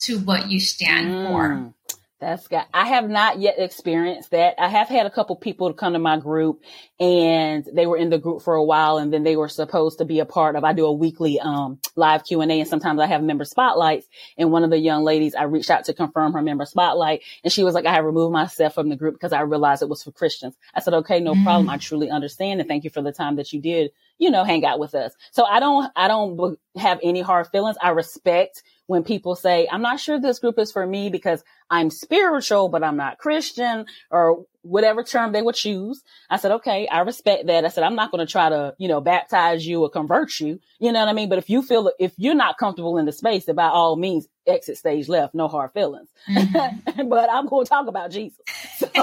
to 0.00 0.18
what 0.18 0.48
you 0.48 0.60
stand 0.60 1.08
mm. 1.08 1.26
for 1.26 1.74
that's 2.20 2.48
got, 2.48 2.66
I 2.74 2.86
have 2.88 3.08
not 3.08 3.38
yet 3.38 3.56
experienced 3.58 4.32
that. 4.32 4.56
I 4.58 4.68
have 4.68 4.88
had 4.88 5.06
a 5.06 5.10
couple 5.10 5.36
people 5.36 5.68
to 5.68 5.74
come 5.74 5.92
to 5.92 6.00
my 6.00 6.18
group 6.18 6.62
and 6.98 7.64
they 7.72 7.86
were 7.86 7.96
in 7.96 8.10
the 8.10 8.18
group 8.18 8.42
for 8.42 8.54
a 8.54 8.64
while 8.64 8.98
and 8.98 9.12
then 9.12 9.22
they 9.22 9.36
were 9.36 9.48
supposed 9.48 9.98
to 9.98 10.04
be 10.04 10.18
a 10.18 10.24
part 10.24 10.56
of, 10.56 10.64
I 10.64 10.72
do 10.72 10.86
a 10.86 10.92
weekly, 10.92 11.38
um, 11.38 11.78
live 11.96 12.24
Q 12.24 12.40
and 12.40 12.50
A 12.50 12.60
and 12.60 12.68
sometimes 12.68 13.00
I 13.00 13.06
have 13.06 13.22
member 13.22 13.44
spotlights. 13.44 14.06
And 14.36 14.50
one 14.50 14.64
of 14.64 14.70
the 14.70 14.78
young 14.78 15.04
ladies, 15.04 15.34
I 15.36 15.44
reached 15.44 15.70
out 15.70 15.84
to 15.84 15.94
confirm 15.94 16.32
her 16.32 16.42
member 16.42 16.64
spotlight 16.64 17.22
and 17.44 17.52
she 17.52 17.62
was 17.62 17.74
like, 17.74 17.86
I 17.86 17.94
have 17.94 18.04
removed 18.04 18.32
myself 18.32 18.74
from 18.74 18.88
the 18.88 18.96
group 18.96 19.14
because 19.14 19.32
I 19.32 19.42
realized 19.42 19.82
it 19.82 19.88
was 19.88 20.02
for 20.02 20.12
Christians. 20.12 20.56
I 20.74 20.80
said, 20.80 20.94
okay, 20.94 21.20
no 21.20 21.34
mm 21.34 21.44
problem. 21.44 21.70
I 21.70 21.76
truly 21.76 22.10
understand 22.10 22.60
and 22.60 22.68
thank 22.68 22.84
you 22.84 22.90
for 22.90 23.00
the 23.00 23.12
time 23.12 23.36
that 23.36 23.52
you 23.52 23.60
did, 23.60 23.92
you 24.18 24.30
know, 24.30 24.44
hang 24.44 24.64
out 24.64 24.80
with 24.80 24.94
us. 24.94 25.12
So 25.30 25.44
I 25.44 25.60
don't, 25.60 25.90
I 25.94 26.08
don't 26.08 26.58
have 26.76 26.98
any 27.02 27.20
hard 27.20 27.46
feelings. 27.48 27.76
I 27.80 27.90
respect 27.90 28.62
when 28.88 29.04
people 29.04 29.36
say, 29.36 29.68
I'm 29.70 29.82
not 29.82 30.00
sure 30.00 30.18
this 30.18 30.38
group 30.38 30.58
is 30.58 30.72
for 30.72 30.84
me 30.84 31.10
because 31.10 31.44
I'm 31.68 31.90
spiritual, 31.90 32.70
but 32.70 32.82
I'm 32.82 32.96
not 32.96 33.18
Christian 33.18 33.84
or 34.10 34.46
whatever 34.62 35.02
term 35.02 35.32
they 35.32 35.42
would 35.42 35.54
choose. 35.54 36.02
I 36.30 36.38
said, 36.38 36.52
okay, 36.52 36.88
I 36.88 37.00
respect 37.00 37.46
that. 37.48 37.66
I 37.66 37.68
said, 37.68 37.84
I'm 37.84 37.94
not 37.94 38.10
going 38.10 38.26
to 38.26 38.30
try 38.30 38.48
to, 38.48 38.74
you 38.78 38.88
know, 38.88 39.02
baptize 39.02 39.66
you 39.66 39.82
or 39.82 39.90
convert 39.90 40.40
you. 40.40 40.58
You 40.80 40.90
know 40.90 41.00
what 41.00 41.08
I 41.08 41.12
mean? 41.12 41.28
But 41.28 41.36
if 41.36 41.50
you 41.50 41.60
feel, 41.60 41.92
if 41.98 42.14
you're 42.16 42.34
not 42.34 42.56
comfortable 42.56 42.96
in 42.96 43.04
the 43.04 43.12
space, 43.12 43.44
then 43.44 43.56
by 43.56 43.68
all 43.68 43.94
means, 43.96 44.26
exit 44.46 44.78
stage 44.78 45.06
left, 45.06 45.34
no 45.34 45.48
hard 45.48 45.72
feelings. 45.74 46.08
Mm-hmm. 46.26 47.08
but 47.10 47.30
I'm 47.30 47.46
going 47.46 47.66
to 47.66 47.68
talk 47.68 47.88
about 47.88 48.10
Jesus. 48.10 48.38
So. 48.78 48.88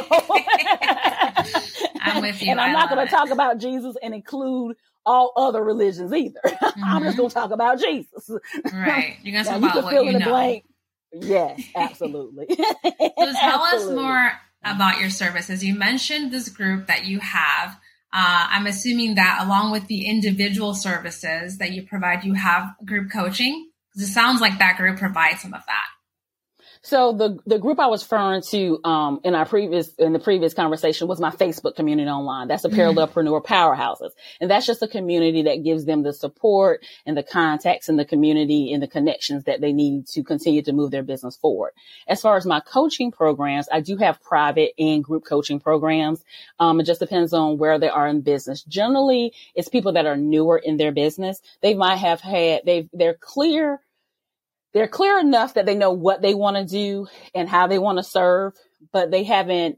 I'm 2.06 2.22
with 2.22 2.42
you. 2.42 2.52
And 2.52 2.60
I'm 2.60 2.74
not 2.74 2.90
going 2.90 3.06
to 3.06 3.12
talk 3.12 3.30
about 3.30 3.58
Jesus 3.58 3.96
and 4.02 4.14
include 4.14 4.78
all 5.06 5.34
other 5.36 5.64
religions 5.64 6.14
either. 6.14 6.40
Mm-hmm. 6.46 6.84
I'm 6.84 7.04
just 7.04 7.14
mm-hmm. 7.14 7.18
going 7.18 7.30
to 7.30 7.36
talk 7.36 7.52
about 7.52 7.80
Jesus. 7.80 8.30
Right. 8.74 9.18
You're 9.24 9.34
going 9.34 9.46
to 9.46 9.50
talk 9.50 9.60
about 9.60 9.84
what 9.84 10.06
you 10.06 10.20
know. 10.20 10.30
Blank. 10.30 10.66
Yes, 11.14 11.62
absolutely. 11.76 12.48
so 12.50 12.58
tell 12.84 12.86
absolutely. 12.86 13.70
us 13.70 13.86
more 13.90 14.32
about 14.64 15.00
your 15.00 15.10
services. 15.10 15.64
You 15.64 15.76
mentioned 15.76 16.32
this 16.32 16.50
group 16.50 16.88
that 16.88 17.06
you 17.06 17.20
have. 17.20 17.78
Uh, 18.12 18.48
I'm 18.50 18.68
assuming 18.68 19.16
that 19.16 19.42
along 19.46 19.72
with 19.72 19.88
the 19.88 20.08
individual 20.08 20.74
services 20.74 21.58
that 21.60 21.72
you 21.72 21.84
provide, 21.84 22.24
you 22.24 22.34
have 22.34 22.76
group 22.84 23.12
coaching. 23.12 23.70
It 23.96 24.08
sounds 24.08 24.42
like 24.42 24.60
that 24.60 24.78
group 24.78 24.98
provides 24.98 25.42
some 25.42 25.54
of 25.54 25.62
that. 25.66 25.86
So 26.86 27.14
the 27.14 27.40
the 27.48 27.58
group 27.58 27.80
I 27.80 27.88
was 27.88 28.04
referring 28.04 28.44
to 28.52 28.80
um, 28.84 29.20
in 29.24 29.34
our 29.34 29.48
previous 29.48 29.90
in 29.96 30.14
the 30.14 30.20
previous 30.20 30.54
conversation 30.54 31.08
was 31.08 31.20
my 31.20 31.32
Facebook 31.32 31.76
community 31.76 32.08
online. 32.08 32.48
That's 32.48 32.64
a 32.64 32.70
mm-hmm. 32.70 32.80
parallelpreneur 32.80 33.44
powerhouses, 33.44 34.12
and 34.40 34.52
that's 34.52 34.68
just 34.68 34.84
a 34.84 34.88
community 34.88 35.42
that 35.44 35.64
gives 35.64 35.86
them 35.86 36.04
the 36.04 36.14
support 36.14 36.86
and 37.08 37.18
the 37.18 37.24
contacts 37.24 37.90
and 37.90 37.98
the 37.98 38.06
community 38.06 38.72
and 38.72 38.84
the 38.84 38.88
connections 38.88 39.46
that 39.46 39.62
they 39.62 39.74
need 39.74 40.06
to 40.10 40.24
continue 40.24 40.62
to 40.62 40.74
move 40.74 40.92
their 40.92 41.02
business 41.02 41.36
forward. 41.36 41.72
As 42.08 42.22
far 42.22 42.38
as 42.38 42.46
my 42.46 42.60
coaching 42.60 43.12
programs, 43.12 43.68
I 43.72 43.80
do 43.80 43.98
have 43.98 44.22
private 44.22 44.74
and 44.78 45.04
group 45.04 45.26
coaching 45.26 45.60
programs. 45.60 46.24
Um, 46.60 46.80
it 46.80 46.84
just 46.84 47.00
depends 47.00 47.34
on 47.34 47.58
where 47.58 47.80
they 47.80 47.90
are 47.90 48.08
in 48.08 48.22
business. 48.22 48.62
Generally, 48.62 49.34
it's 49.56 49.70
people 49.70 49.94
that 49.94 50.06
are 50.06 50.18
newer 50.18 50.60
in 50.60 50.78
their 50.78 50.92
business. 50.92 51.42
They 51.62 51.74
might 51.74 51.98
have 51.98 52.22
had 52.22 52.62
they 52.64 52.90
they're 52.94 53.16
clear 53.16 53.82
they're 54.76 54.90
clear 54.90 55.18
enough 55.18 55.54
that 55.54 55.66
they 55.66 55.74
know 55.74 55.92
what 55.92 56.22
they 56.22 56.34
want 56.34 56.58
to 56.58 56.66
do 56.66 57.08
and 57.34 57.48
how 57.48 57.66
they 57.68 57.80
want 57.80 57.98
to 57.98 58.04
serve, 58.04 58.54
but 58.92 59.10
they 59.10 59.24
haven't 59.24 59.78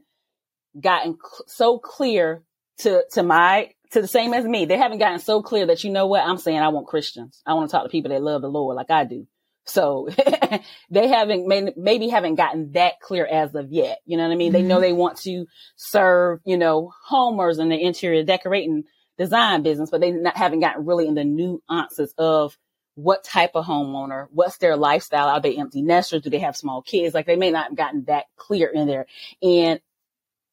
gotten 0.78 1.12
cl- 1.14 1.44
so 1.46 1.78
clear 1.78 2.42
to, 2.78 3.04
to 3.12 3.22
my, 3.22 3.70
to 3.92 4.02
the 4.02 4.08
same 4.08 4.34
as 4.34 4.44
me. 4.44 4.64
They 4.64 4.76
haven't 4.76 4.98
gotten 4.98 5.20
so 5.20 5.40
clear 5.40 5.66
that, 5.66 5.84
you 5.84 5.90
know 5.90 6.08
what? 6.08 6.24
I'm 6.24 6.36
saying 6.36 6.58
I 6.58 6.70
want 6.70 6.88
Christians. 6.88 7.40
I 7.46 7.54
want 7.54 7.70
to 7.70 7.76
talk 7.76 7.84
to 7.84 7.88
people 7.90 8.10
that 8.10 8.20
love 8.20 8.42
the 8.42 8.48
Lord 8.48 8.74
like 8.74 8.90
I 8.90 9.04
do. 9.04 9.28
So 9.66 10.08
they 10.90 11.06
haven't, 11.06 11.46
may, 11.46 11.72
maybe 11.76 12.08
haven't 12.08 12.34
gotten 12.34 12.72
that 12.72 12.98
clear 13.00 13.24
as 13.24 13.54
of 13.54 13.70
yet. 13.70 14.00
You 14.04 14.16
know 14.16 14.24
what 14.24 14.32
I 14.32 14.36
mean? 14.36 14.48
Mm-hmm. 14.48 14.62
They 14.62 14.66
know 14.66 14.74
mm-hmm. 14.76 14.82
they 14.82 14.92
want 14.94 15.18
to 15.18 15.46
serve, 15.76 16.40
you 16.44 16.58
know, 16.58 16.90
homers 17.04 17.60
in 17.60 17.68
the 17.68 17.80
interior 17.80 18.24
decorating 18.24 18.82
design 19.16 19.62
business, 19.62 19.90
but 19.90 20.00
they 20.00 20.10
not, 20.10 20.36
haven't 20.36 20.58
gotten 20.58 20.86
really 20.86 21.06
in 21.06 21.14
the 21.14 21.24
nuances 21.24 22.12
of 22.18 22.58
what 22.98 23.22
type 23.22 23.52
of 23.54 23.64
homeowner, 23.64 24.26
what's 24.32 24.58
their 24.58 24.76
lifestyle? 24.76 25.28
Are 25.28 25.40
they 25.40 25.56
empty 25.56 25.82
nesters? 25.82 26.22
Do 26.22 26.30
they 26.30 26.40
have 26.40 26.56
small 26.56 26.82
kids? 26.82 27.14
Like 27.14 27.26
they 27.26 27.36
may 27.36 27.52
not 27.52 27.68
have 27.68 27.76
gotten 27.76 28.04
that 28.06 28.24
clear 28.36 28.66
in 28.66 28.88
there. 28.88 29.06
And 29.40 29.80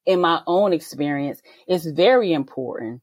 in 0.06 0.22
my 0.22 0.44
own 0.46 0.72
experience, 0.72 1.42
it's 1.68 1.88
very 1.88 2.34
important 2.34 3.02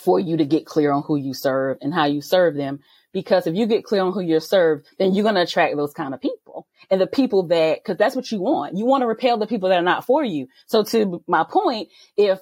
for 0.00 0.18
you 0.18 0.38
to 0.38 0.44
get 0.44 0.66
clear 0.66 0.90
on 0.90 1.04
who 1.04 1.14
you 1.14 1.32
serve 1.32 1.78
and 1.80 1.94
how 1.94 2.06
you 2.06 2.20
serve 2.20 2.56
them. 2.56 2.80
Because 3.12 3.46
if 3.46 3.54
you 3.54 3.66
get 3.66 3.84
clear 3.84 4.02
on 4.02 4.12
who 4.12 4.20
you're 4.20 4.40
served, 4.40 4.88
then 4.98 5.14
you're 5.14 5.22
going 5.22 5.36
to 5.36 5.42
attract 5.42 5.76
those 5.76 5.94
kind 5.94 6.12
of 6.12 6.20
people 6.20 6.66
and 6.90 7.00
the 7.00 7.06
people 7.06 7.44
that, 7.44 7.84
cause 7.84 7.96
that's 7.96 8.16
what 8.16 8.32
you 8.32 8.40
want. 8.40 8.76
You 8.76 8.84
want 8.84 9.02
to 9.02 9.06
repel 9.06 9.38
the 9.38 9.46
people 9.46 9.68
that 9.68 9.78
are 9.78 9.82
not 9.82 10.04
for 10.04 10.24
you. 10.24 10.48
So 10.66 10.82
to 10.82 11.22
my 11.28 11.44
point, 11.48 11.88
if 12.16 12.40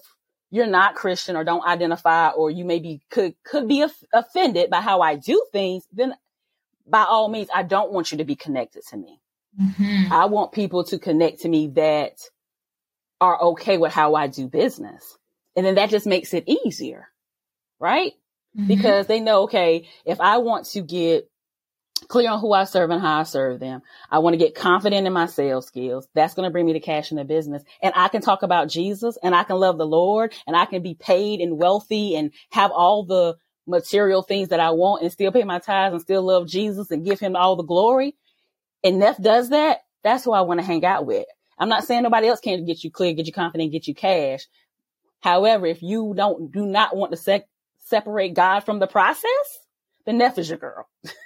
you're 0.54 0.68
not 0.68 0.94
Christian 0.94 1.34
or 1.34 1.42
don't 1.42 1.66
identify, 1.66 2.28
or 2.28 2.48
you 2.48 2.64
maybe 2.64 3.00
could, 3.10 3.34
could 3.42 3.66
be 3.66 3.84
offended 4.12 4.70
by 4.70 4.80
how 4.80 5.00
I 5.00 5.16
do 5.16 5.44
things, 5.50 5.84
then 5.92 6.14
by 6.86 7.02
all 7.02 7.28
means, 7.28 7.48
I 7.52 7.64
don't 7.64 7.90
want 7.90 8.12
you 8.12 8.18
to 8.18 8.24
be 8.24 8.36
connected 8.36 8.84
to 8.90 8.96
me. 8.96 9.20
Mm-hmm. 9.60 10.12
I 10.12 10.26
want 10.26 10.52
people 10.52 10.84
to 10.84 10.98
connect 11.00 11.40
to 11.40 11.48
me 11.48 11.72
that 11.74 12.20
are 13.20 13.42
okay 13.42 13.78
with 13.78 13.92
how 13.92 14.14
I 14.14 14.28
do 14.28 14.46
business. 14.46 15.18
And 15.56 15.66
then 15.66 15.74
that 15.74 15.90
just 15.90 16.06
makes 16.06 16.32
it 16.32 16.48
easier, 16.48 17.08
right? 17.80 18.12
Mm-hmm. 18.56 18.68
Because 18.68 19.08
they 19.08 19.18
know, 19.18 19.42
okay, 19.42 19.88
if 20.04 20.20
I 20.20 20.38
want 20.38 20.66
to 20.66 20.82
get 20.82 21.28
clear 22.04 22.30
on 22.30 22.40
who 22.40 22.52
I 22.52 22.64
serve 22.64 22.90
and 22.90 23.00
how 23.00 23.20
I 23.20 23.22
serve 23.24 23.60
them. 23.60 23.82
I 24.10 24.18
want 24.20 24.34
to 24.34 24.38
get 24.38 24.54
confident 24.54 25.06
in 25.06 25.12
my 25.12 25.26
sales 25.26 25.66
skills. 25.66 26.08
That's 26.14 26.34
going 26.34 26.46
to 26.46 26.52
bring 26.52 26.66
me 26.66 26.74
to 26.74 26.80
cash 26.80 27.10
in 27.10 27.16
the 27.16 27.24
business. 27.24 27.62
And 27.82 27.92
I 27.96 28.08
can 28.08 28.22
talk 28.22 28.42
about 28.42 28.68
Jesus 28.68 29.18
and 29.22 29.34
I 29.34 29.44
can 29.44 29.56
love 29.56 29.78
the 29.78 29.86
Lord 29.86 30.32
and 30.46 30.56
I 30.56 30.66
can 30.66 30.82
be 30.82 30.94
paid 30.94 31.40
and 31.40 31.58
wealthy 31.58 32.16
and 32.16 32.32
have 32.50 32.70
all 32.70 33.04
the 33.04 33.36
material 33.66 34.22
things 34.22 34.50
that 34.50 34.60
I 34.60 34.70
want 34.70 35.02
and 35.02 35.12
still 35.12 35.32
pay 35.32 35.44
my 35.44 35.58
tithes 35.58 35.94
and 35.94 36.02
still 36.02 36.22
love 36.22 36.46
Jesus 36.48 36.90
and 36.90 37.04
give 37.04 37.20
him 37.20 37.36
all 37.36 37.56
the 37.56 37.62
glory. 37.62 38.14
And 38.82 38.98
Neff 38.98 39.20
does 39.20 39.50
that. 39.50 39.80
That's 40.02 40.24
who 40.24 40.32
I 40.32 40.42
want 40.42 40.60
to 40.60 40.66
hang 40.66 40.84
out 40.84 41.06
with. 41.06 41.26
I'm 41.58 41.68
not 41.68 41.84
saying 41.84 42.02
nobody 42.02 42.28
else 42.28 42.40
can't 42.40 42.66
get 42.66 42.84
you 42.84 42.90
clear, 42.90 43.14
get 43.14 43.26
you 43.26 43.32
confident, 43.32 43.72
get 43.72 43.88
you 43.88 43.94
cash. 43.94 44.46
However, 45.20 45.66
if 45.66 45.82
you 45.82 46.12
don't, 46.14 46.52
do 46.52 46.66
not 46.66 46.94
want 46.94 47.12
to 47.12 47.16
se- 47.16 47.46
separate 47.86 48.34
God 48.34 48.60
from 48.60 48.78
the 48.78 48.86
process, 48.86 49.58
then 50.04 50.18
Neff 50.18 50.38
is 50.38 50.48
your 50.48 50.58
girl. 50.58 50.88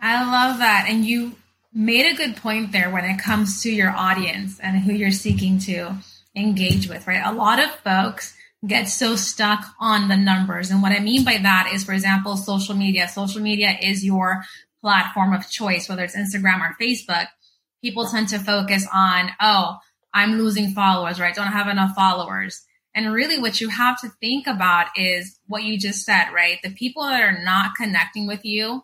I 0.00 0.22
love 0.24 0.58
that. 0.58 0.86
And 0.88 1.04
you 1.04 1.36
made 1.72 2.06
a 2.06 2.16
good 2.16 2.36
point 2.36 2.72
there 2.72 2.90
when 2.90 3.04
it 3.04 3.20
comes 3.20 3.62
to 3.62 3.70
your 3.70 3.90
audience 3.90 4.58
and 4.60 4.78
who 4.78 4.92
you're 4.92 5.10
seeking 5.10 5.58
to 5.60 5.94
engage 6.34 6.88
with, 6.88 7.06
right? 7.06 7.22
A 7.24 7.32
lot 7.32 7.62
of 7.62 7.70
folks 7.76 8.34
get 8.66 8.84
so 8.84 9.16
stuck 9.16 9.64
on 9.78 10.08
the 10.08 10.16
numbers. 10.16 10.70
And 10.70 10.82
what 10.82 10.92
I 10.92 11.00
mean 11.00 11.24
by 11.24 11.38
that 11.38 11.70
is, 11.72 11.84
for 11.84 11.92
example, 11.92 12.36
social 12.36 12.74
media. 12.74 13.08
Social 13.08 13.40
media 13.40 13.76
is 13.80 14.04
your 14.04 14.42
platform 14.80 15.32
of 15.32 15.48
choice, 15.48 15.88
whether 15.88 16.04
it's 16.04 16.16
Instagram 16.16 16.60
or 16.60 16.76
Facebook. 16.80 17.26
People 17.82 18.06
tend 18.06 18.28
to 18.28 18.38
focus 18.38 18.86
on, 18.92 19.30
oh, 19.40 19.76
I'm 20.12 20.38
losing 20.38 20.72
followers, 20.72 21.20
right? 21.20 21.34
Don't 21.34 21.52
have 21.52 21.68
enough 21.68 21.94
followers. 21.94 22.62
And 22.94 23.12
really 23.12 23.38
what 23.38 23.60
you 23.60 23.68
have 23.68 24.00
to 24.00 24.08
think 24.20 24.46
about 24.46 24.88
is 24.96 25.38
what 25.46 25.62
you 25.62 25.78
just 25.78 26.04
said, 26.04 26.30
right? 26.34 26.58
The 26.62 26.70
people 26.70 27.04
that 27.04 27.22
are 27.22 27.42
not 27.42 27.76
connecting 27.76 28.26
with 28.26 28.44
you 28.44 28.82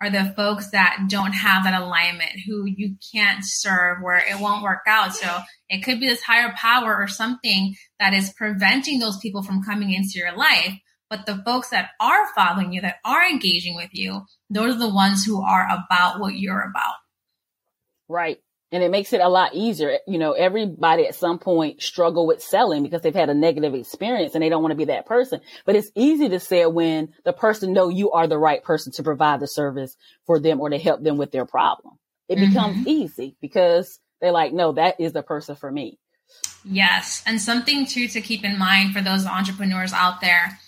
are 0.00 0.10
the 0.10 0.32
folks 0.34 0.70
that 0.70 1.06
don't 1.08 1.32
have 1.32 1.64
that 1.64 1.80
alignment, 1.80 2.30
who 2.46 2.64
you 2.64 2.96
can't 3.12 3.44
serve, 3.44 3.98
where 4.00 4.18
it 4.18 4.40
won't 4.40 4.62
work 4.62 4.80
out. 4.86 5.14
So 5.14 5.40
it 5.68 5.84
could 5.84 6.00
be 6.00 6.08
this 6.08 6.22
higher 6.22 6.52
power 6.56 6.96
or 6.96 7.06
something 7.06 7.74
that 7.98 8.14
is 8.14 8.32
preventing 8.32 8.98
those 8.98 9.18
people 9.18 9.42
from 9.42 9.62
coming 9.62 9.92
into 9.92 10.12
your 10.14 10.34
life. 10.34 10.78
But 11.10 11.26
the 11.26 11.42
folks 11.44 11.70
that 11.70 11.90
are 12.00 12.32
following 12.34 12.72
you, 12.72 12.80
that 12.82 12.96
are 13.04 13.28
engaging 13.28 13.74
with 13.74 13.90
you, 13.92 14.22
those 14.48 14.76
are 14.76 14.78
the 14.78 14.94
ones 14.94 15.24
who 15.24 15.42
are 15.42 15.66
about 15.66 16.20
what 16.20 16.34
you're 16.34 16.62
about. 16.62 16.94
Right. 18.08 18.38
And 18.72 18.82
it 18.82 18.90
makes 18.90 19.12
it 19.12 19.20
a 19.20 19.28
lot 19.28 19.54
easier. 19.54 19.98
You 20.06 20.18
know, 20.18 20.32
everybody 20.32 21.06
at 21.06 21.14
some 21.14 21.38
point 21.38 21.82
struggle 21.82 22.26
with 22.26 22.42
selling 22.42 22.82
because 22.82 23.02
they've 23.02 23.14
had 23.14 23.30
a 23.30 23.34
negative 23.34 23.74
experience 23.74 24.34
and 24.34 24.42
they 24.42 24.48
don't 24.48 24.62
want 24.62 24.72
to 24.72 24.76
be 24.76 24.86
that 24.86 25.06
person. 25.06 25.40
But 25.64 25.76
it's 25.76 25.90
easy 25.94 26.28
to 26.28 26.40
sell 26.40 26.72
when 26.72 27.12
the 27.24 27.32
person 27.32 27.72
know 27.72 27.88
you 27.88 28.12
are 28.12 28.26
the 28.26 28.38
right 28.38 28.62
person 28.62 28.92
to 28.92 29.02
provide 29.02 29.40
the 29.40 29.48
service 29.48 29.96
for 30.26 30.38
them 30.38 30.60
or 30.60 30.70
to 30.70 30.78
help 30.78 31.02
them 31.02 31.16
with 31.16 31.32
their 31.32 31.46
problem. 31.46 31.98
It 32.28 32.38
mm-hmm. 32.38 32.48
becomes 32.48 32.86
easy 32.86 33.36
because 33.40 33.98
they're 34.20 34.32
like, 34.32 34.52
no, 34.52 34.72
that 34.72 35.00
is 35.00 35.12
the 35.12 35.22
person 35.22 35.56
for 35.56 35.70
me. 35.70 35.98
Yes. 36.64 37.22
And 37.26 37.40
something 37.40 37.86
too 37.86 38.06
to 38.08 38.20
keep 38.20 38.44
in 38.44 38.58
mind 38.58 38.92
for 38.92 39.00
those 39.00 39.26
entrepreneurs 39.26 39.92
out 39.92 40.20
there, 40.20 40.58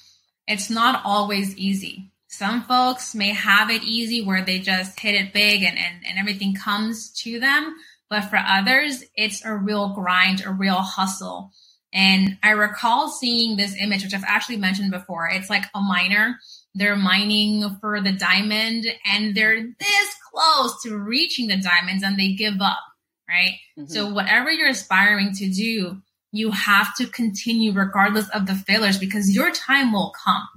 it's 0.49 0.71
not 0.71 1.03
always 1.05 1.57
easy. 1.57 2.11
Some 2.27 2.62
folks 2.62 3.15
may 3.15 3.29
have 3.29 3.71
it 3.71 3.83
easy 3.83 4.25
where 4.25 4.43
they 4.43 4.59
just 4.59 4.99
hit 4.99 5.15
it 5.15 5.35
big 5.35 5.62
and, 5.62 5.79
and, 5.79 6.05
and 6.09 6.19
everything 6.19 6.55
comes 6.55 7.11
to 7.23 7.38
them. 7.38 7.77
But 8.12 8.25
for 8.25 8.37
others, 8.37 9.05
it's 9.16 9.42
a 9.42 9.57
real 9.57 9.94
grind, 9.94 10.42
a 10.44 10.51
real 10.51 10.83
hustle. 10.83 11.51
And 11.94 12.37
I 12.42 12.51
recall 12.51 13.09
seeing 13.09 13.57
this 13.57 13.75
image, 13.81 14.05
which 14.05 14.12
I've 14.12 14.22
actually 14.27 14.59
mentioned 14.59 14.90
before. 14.90 15.31
It's 15.33 15.48
like 15.48 15.64
a 15.75 15.81
miner. 15.81 16.38
They're 16.75 16.94
mining 16.94 17.79
for 17.81 18.03
the 18.03 18.12
diamond 18.12 18.85
and 19.07 19.35
they're 19.35 19.62
this 19.62 20.14
close 20.31 20.83
to 20.83 20.98
reaching 20.98 21.46
the 21.46 21.57
diamonds 21.57 22.03
and 22.03 22.18
they 22.18 22.35
give 22.35 22.61
up, 22.61 22.81
right? 23.27 23.55
Mm-hmm. 23.79 23.87
So 23.87 24.12
whatever 24.12 24.51
you're 24.51 24.68
aspiring 24.68 25.33
to 25.37 25.48
do, 25.48 26.03
you 26.33 26.51
have 26.51 26.94
to 26.96 27.07
continue 27.07 27.72
regardless 27.72 28.29
of 28.29 28.46
the 28.46 28.55
failures 28.55 28.98
because 28.98 29.35
your 29.35 29.51
time 29.53 29.90
will 29.90 30.12
come. 30.22 30.48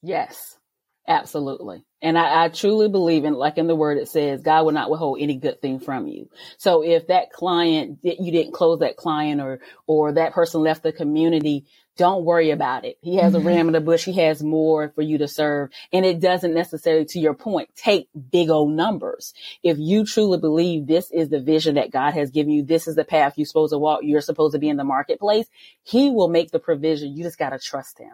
Yes, 0.00 0.55
absolutely. 1.08 1.84
And 2.02 2.18
I, 2.18 2.44
I, 2.44 2.48
truly 2.48 2.88
believe 2.88 3.24
in, 3.24 3.34
like 3.34 3.58
in 3.58 3.66
the 3.66 3.74
word, 3.74 3.98
it 3.98 4.08
says 4.08 4.42
God 4.42 4.64
will 4.64 4.72
not 4.72 4.90
withhold 4.90 5.18
any 5.20 5.36
good 5.36 5.60
thing 5.60 5.80
from 5.80 6.06
you. 6.06 6.28
So 6.58 6.82
if 6.82 7.08
that 7.08 7.32
client, 7.32 7.98
you 8.02 8.30
didn't 8.30 8.52
close 8.52 8.80
that 8.80 8.96
client 8.96 9.40
or, 9.40 9.60
or 9.86 10.12
that 10.12 10.32
person 10.32 10.62
left 10.62 10.82
the 10.82 10.92
community, 10.92 11.66
don't 11.96 12.24
worry 12.24 12.50
about 12.50 12.84
it. 12.84 12.98
He 13.00 13.16
has 13.16 13.32
mm-hmm. 13.32 13.46
a 13.46 13.50
ram 13.50 13.66
in 13.68 13.72
the 13.72 13.80
bush. 13.80 14.04
He 14.04 14.12
has 14.20 14.42
more 14.42 14.90
for 14.94 15.00
you 15.00 15.18
to 15.18 15.28
serve. 15.28 15.70
And 15.92 16.04
it 16.04 16.20
doesn't 16.20 16.52
necessarily, 16.52 17.06
to 17.06 17.18
your 17.18 17.34
point, 17.34 17.70
take 17.74 18.08
big 18.30 18.50
old 18.50 18.72
numbers. 18.72 19.32
If 19.62 19.78
you 19.78 20.04
truly 20.04 20.38
believe 20.38 20.86
this 20.86 21.10
is 21.10 21.30
the 21.30 21.40
vision 21.40 21.76
that 21.76 21.90
God 21.90 22.12
has 22.12 22.30
given 22.30 22.52
you, 22.52 22.62
this 22.62 22.86
is 22.86 22.96
the 22.96 23.04
path 23.04 23.34
you're 23.36 23.46
supposed 23.46 23.72
to 23.72 23.78
walk, 23.78 24.00
you're 24.02 24.20
supposed 24.20 24.52
to 24.52 24.58
be 24.58 24.68
in 24.68 24.76
the 24.76 24.84
marketplace, 24.84 25.46
he 25.82 26.10
will 26.10 26.28
make 26.28 26.50
the 26.50 26.58
provision. 26.58 27.16
You 27.16 27.24
just 27.24 27.38
got 27.38 27.50
to 27.50 27.58
trust 27.58 27.98
him. 27.98 28.12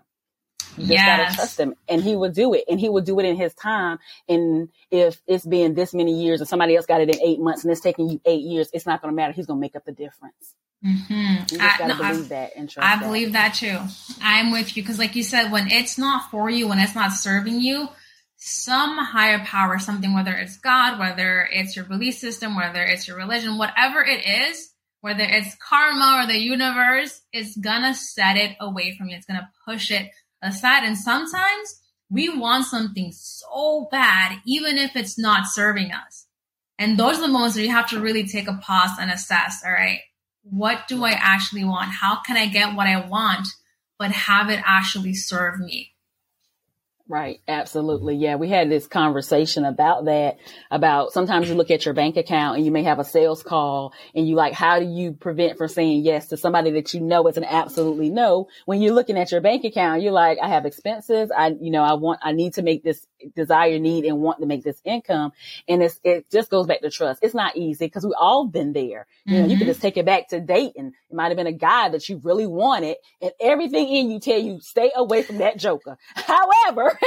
You 0.77 0.87
just 0.87 0.93
yes. 0.93 1.25
gotta 1.25 1.37
trust 1.37 1.61
him 1.61 1.75
and 1.89 2.03
he 2.03 2.17
would 2.17 2.35
do 2.35 2.55
it 2.55 2.65
and 2.69 2.81
he 2.81 2.89
would 2.89 3.05
do 3.05 3.19
it 3.21 3.27
in 3.27 3.37
his 3.37 3.55
time. 3.55 3.99
And 4.29 4.69
if 4.91 5.21
it's 5.27 5.45
been 5.45 5.75
this 5.75 5.93
many 5.93 6.23
years 6.23 6.41
and 6.41 6.49
somebody 6.49 6.77
else 6.77 6.87
got 6.87 7.01
it 7.01 7.11
in 7.11 7.21
eight 7.21 7.41
months 7.41 7.65
and 7.65 7.71
it's 7.71 7.81
taking 7.81 8.09
you 8.09 8.21
eight 8.25 8.43
years, 8.43 8.71
it's 8.73 8.87
not 8.87 9.03
going 9.03 9.13
to 9.13 9.17
matter. 9.17 9.33
He's 9.33 9.47
going 9.47 9.59
to 9.59 9.61
make 9.61 9.77
up 9.77 9.85
the 9.85 9.93
difference. 9.93 10.55
Mm-hmm. 10.85 11.55
You 11.55 11.59
just 11.59 11.79
gotta 11.79 11.95
I, 11.95 12.11
believe 12.11 12.25
I, 12.27 12.29
that 12.29 12.53
and 12.57 12.69
trust 12.69 12.89
I 12.89 12.97
that. 12.97 13.05
believe 13.05 13.33
that 13.35 13.55
too. 13.55 13.79
I'm 14.21 14.51
with 14.51 14.77
you. 14.77 14.85
Cause 14.85 14.99
like 14.99 15.15
you 15.15 15.23
said, 15.23 15.53
when 15.53 15.71
it's 15.71 15.97
not 15.97 16.31
for 16.31 16.51
you, 16.51 16.67
when 16.67 16.81
it's 16.81 16.95
not 16.95 17.13
serving 17.13 17.61
you, 17.61 17.89
some 18.37 18.99
higher 18.99 19.39
power, 19.45 19.79
something, 19.79 20.13
whether 20.13 20.33
it's 20.33 20.57
God, 20.57 20.99
whether 20.99 21.49
it's 21.53 21.77
your 21.77 21.85
belief 21.85 22.17
system, 22.17 22.57
whether 22.57 22.83
it's 22.83 23.07
your 23.07 23.17
religion, 23.17 23.59
whatever 23.59 24.03
it 24.03 24.27
is, 24.27 24.71
whether 25.03 25.23
it's 25.23 25.55
karma 25.57 26.23
or 26.23 26.27
the 26.27 26.39
universe, 26.39 27.21
it's 27.33 27.57
gonna 27.57 27.95
set 27.95 28.37
it 28.37 28.57
away 28.59 28.97
from 28.97 29.09
you. 29.09 29.17
It's 29.17 29.27
gonna 29.27 29.51
push 29.65 29.93
it 29.93 30.11
aside. 30.43 30.85
And 30.85 30.99
sometimes 30.99 31.81
we 32.11 32.29
want 32.29 32.67
something 32.67 33.11
so 33.13 33.89
bad, 33.91 34.39
even 34.47 34.77
if 34.77 34.97
it's 34.97 35.19
not 35.19 35.47
serving 35.47 35.93
us. 35.93 36.27
And 36.79 36.99
those 36.99 37.19
are 37.19 37.23
the 37.23 37.29
moments 37.29 37.57
where 37.57 37.65
you 37.65 37.71
have 37.71 37.89
to 37.91 38.01
really 38.01 38.27
take 38.27 38.49
a 38.49 38.55
pause 38.55 38.99
and 38.99 39.11
assess, 39.11 39.63
all 39.65 39.73
right, 39.73 40.01
what 40.43 40.89
do 40.89 41.05
I 41.05 41.13
actually 41.13 41.65
want? 41.65 41.91
How 41.93 42.21
can 42.21 42.37
I 42.37 42.47
get 42.47 42.75
what 42.75 42.87
I 42.87 43.07
want, 43.07 43.47
but 43.99 44.11
have 44.11 44.51
it 44.51 44.61
actually 44.65 45.15
serve 45.15 45.61
me? 45.61 45.92
Right. 47.13 47.43
Absolutely. 47.47 48.17
Yeah. 48.17 48.37
We 48.37 48.49
had 48.49 48.71
this 48.71 48.87
conversation 48.87 49.67
about 49.67 50.07
that, 50.07 50.39
about 50.71 51.13
sometimes 51.13 51.47
you 51.47 51.55
look 51.55 51.71
at 51.71 51.85
your 51.85 51.93
bank 51.93 52.17
account 52.17 52.57
and 52.57 52.65
you 52.65 52.73
may 52.73 52.85
have 52.85 52.99
a 52.99 53.05
sales 53.05 53.43
call 53.43 53.93
and 54.15 54.27
you 54.27 54.35
like, 54.35 54.55
how 54.55 54.79
do 54.79 54.87
you 54.87 55.13
prevent 55.13 55.59
from 55.59 55.69
saying 55.69 56.07
yes 56.07 56.29
to 56.29 56.39
somebody 56.39 56.71
that 56.71 56.95
you 56.95 57.01
know 57.01 57.29
is 57.29 57.37
an 57.37 57.45
absolutely 57.45 58.09
no? 58.09 58.49
When 58.65 58.81
you're 58.81 58.95
looking 58.95 59.19
at 59.19 59.31
your 59.31 59.43
bank 59.43 59.63
account, 59.65 60.01
you're 60.01 60.11
like, 60.11 60.39
I 60.43 60.49
have 60.49 60.65
expenses. 60.65 61.31
I, 61.31 61.49
you 61.61 61.71
know, 61.71 61.83
I 61.83 61.93
want, 61.93 62.21
I 62.23 62.33
need 62.33 62.55
to 62.55 62.63
make 62.63 62.83
this 62.83 63.07
desire, 63.35 63.79
need 63.79 64.05
and 64.05 64.19
want 64.19 64.41
to 64.41 64.47
make 64.47 64.65
this 64.65 64.81
income. 64.85 65.33
And 65.69 65.83
it's, 65.83 66.01
it 66.05 66.31
just 66.31 66.51
goes 66.51 66.67
back 66.67 66.81
to 66.81 66.91
trust. 66.91 67.21
It's 67.23 67.35
not 67.35 67.57
easy 67.57 67.87
because 67.87 68.05
we've 68.05 68.15
all 68.19 68.47
been 68.47 68.73
there. 68.73 69.07
You 69.25 69.35
know, 69.35 69.41
mm-hmm. 69.43 69.51
you 69.51 69.59
can 69.59 69.67
just 69.67 69.83
take 69.83 69.97
it 69.97 70.07
back 70.07 70.29
to 70.29 70.41
dating. 70.41 70.93
It 71.11 71.15
might 71.15 71.29
have 71.29 71.37
been 71.37 71.47
a 71.47 71.53
guy 71.53 71.89
that 71.91 72.09
you 72.09 72.21
really 72.23 72.47
wanted 72.47 72.97
and 73.21 73.33
everything 73.41 73.89
in 73.89 74.11
you 74.11 74.21
tell 74.21 74.39
you 74.39 74.61
stay 74.61 74.91
away 74.95 75.23
from 75.23 75.39
that 75.39 75.59
joker. 75.59 75.97
However, 76.15 76.99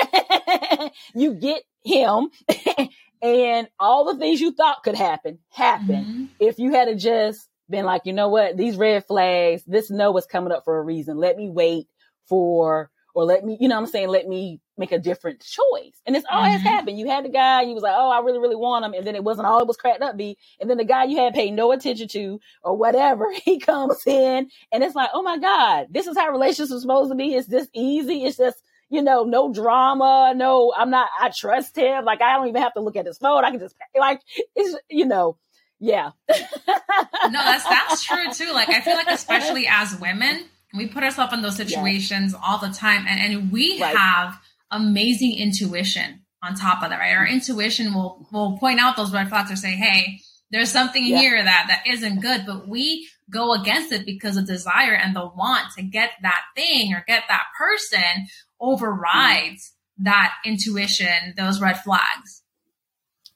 you 1.16 1.34
get 1.36 1.64
him 1.84 2.30
and 3.22 3.68
all 3.80 4.06
the 4.06 4.20
things 4.20 4.42
you 4.42 4.52
thought 4.52 4.84
could 4.84 4.96
happen, 4.96 5.40
happen. 5.50 5.96
Mm-hmm. 5.96 6.26
If 6.40 6.60
you 6.60 6.72
had 6.72 6.86
to 6.86 6.96
just 6.96 7.48
been 7.70 7.86
like, 7.86 8.04
you 8.06 8.14
know 8.14 8.30
what, 8.30 8.58
these 8.58 8.78
red 8.78 9.06
flags, 9.06 9.64
this 9.66 9.90
no 9.90 10.12
was 10.12 10.26
coming 10.26 10.52
up 10.52 10.64
for 10.66 10.78
a 10.78 10.82
reason. 10.82 11.18
Let 11.18 11.38
me 11.38 11.50
wait 11.50 11.88
for 12.28 12.92
or 13.14 13.24
let 13.24 13.44
me, 13.44 13.58
you 13.60 13.68
know 13.68 13.78
I'm 13.78 13.88
saying, 13.88 14.10
let 14.10 14.28
me 14.28 14.60
make 14.78 14.92
a 14.92 15.00
different 15.00 15.40
choice. 15.40 15.94
And 16.06 16.16
it's 16.16 16.26
always 16.30 16.56
mm-hmm. 16.56 16.68
happened. 16.68 17.00
You 17.00 17.08
had 17.08 17.26
the 17.26 17.30
guy, 17.30 17.62
you 17.62 17.74
was 17.74 17.84
like, 17.84 17.96
oh, 17.96 18.10
I 18.10 18.20
really, 18.20 18.40
really 18.40 18.56
want 18.56 18.86
him. 18.86 18.94
And 18.94 19.06
then 19.06 19.16
it 19.16 19.24
wasn't 19.24 19.48
all 19.48 19.60
it 19.60 19.68
was 19.68 19.78
cracked 19.78 20.02
up 20.02 20.18
be. 20.18 20.38
And 20.60 20.70
then 20.70 20.78
the 20.78 20.86
guy 20.86 21.06
you 21.06 21.18
had 21.18 21.34
paid 21.34 21.52
no 21.52 21.72
attention 21.72 22.08
to 22.10 22.40
or 22.64 22.76
whatever, 22.76 23.28
he 23.46 23.60
comes 23.60 24.02
in 24.06 24.50
and 24.72 24.84
it's 24.84 24.96
like, 24.96 25.10
oh 25.14 25.24
my 25.24 25.38
God, 25.38 25.88
this 25.90 26.08
is 26.08 26.18
how 26.18 26.30
relationships 26.30 26.72
are 26.72 26.80
supposed 26.80 27.12
to 27.12 27.16
be. 27.16 27.34
It's 27.34 27.48
this 27.48 27.68
easy. 27.74 28.24
It's 28.24 28.38
just, 28.38 28.62
you 28.90 29.02
know, 29.02 29.24
no 29.24 29.54
drama. 29.54 30.34
No, 30.36 30.74
I'm 30.76 30.90
not, 30.90 31.10
I 31.20 31.32
trust 31.36 31.78
him. 31.78 32.06
Like 32.06 32.22
I 32.22 32.34
don't 32.34 32.48
even 32.48 32.62
have 32.62 32.74
to 32.74 32.82
look 32.82 32.96
at 32.96 33.06
his 33.06 33.18
phone. 33.18 33.46
I 33.46 33.52
can 33.52 33.60
just 33.60 33.76
like, 33.98 34.22
it's, 34.56 34.78
you 34.90 35.06
know, 35.06 35.38
yeah. 35.80 36.12
no, 36.30 36.36
that's, 37.32 37.64
that's 37.64 38.04
true 38.04 38.32
too. 38.34 38.52
Like 38.54 38.70
I 38.70 38.82
feel 38.82 38.96
like 38.96 39.08
especially 39.08 39.68
as 39.68 40.00
women, 40.00 40.46
we 40.76 40.88
put 40.88 41.04
ourselves 41.04 41.34
in 41.34 41.42
those 41.42 41.56
situations 41.56 42.34
yes. 42.34 42.42
all 42.46 42.58
the 42.58 42.70
time 42.70 43.06
and, 43.08 43.20
and 43.20 43.52
we 43.52 43.82
right. 43.82 43.96
have 43.96 44.40
amazing 44.72 45.38
intuition 45.38 46.22
on 46.44 46.56
top 46.56 46.84
of 46.84 46.90
that, 46.90 47.00
right? 47.00 47.16
Our 47.16 47.28
intuition 47.28 47.94
will 47.94 48.28
will 48.32 48.58
point 48.58 48.80
out 48.80 48.96
those 48.96 49.14
red 49.14 49.30
flags 49.30 49.52
or 49.52 49.56
say, 49.56 49.72
hey, 49.72 50.20
there's 50.52 50.72
something 50.72 51.06
yeah. 51.06 51.20
here 51.20 51.44
that 51.44 51.66
that 51.68 51.92
isn't 51.92 52.22
good, 52.22 52.46
but 52.46 52.68
we 52.68 53.08
go 53.30 53.54
against 53.54 53.92
it 53.92 54.06
because 54.06 54.36
the 54.36 54.44
desire 54.44 54.94
and 54.94 55.16
the 55.16 55.22
want 55.26 55.74
to 55.78 55.84
get 55.84 56.12
that 56.22 56.42
thing 56.56 56.94
or 56.94 57.04
get 57.08 57.24
that 57.28 57.46
person 57.58 58.28
overrides 58.60 59.74
mm-hmm. 60.00 60.06
that 60.06 60.34
intuition, 60.46 61.34
those 61.36 61.60
red 61.60 61.82
flags. 61.82 62.44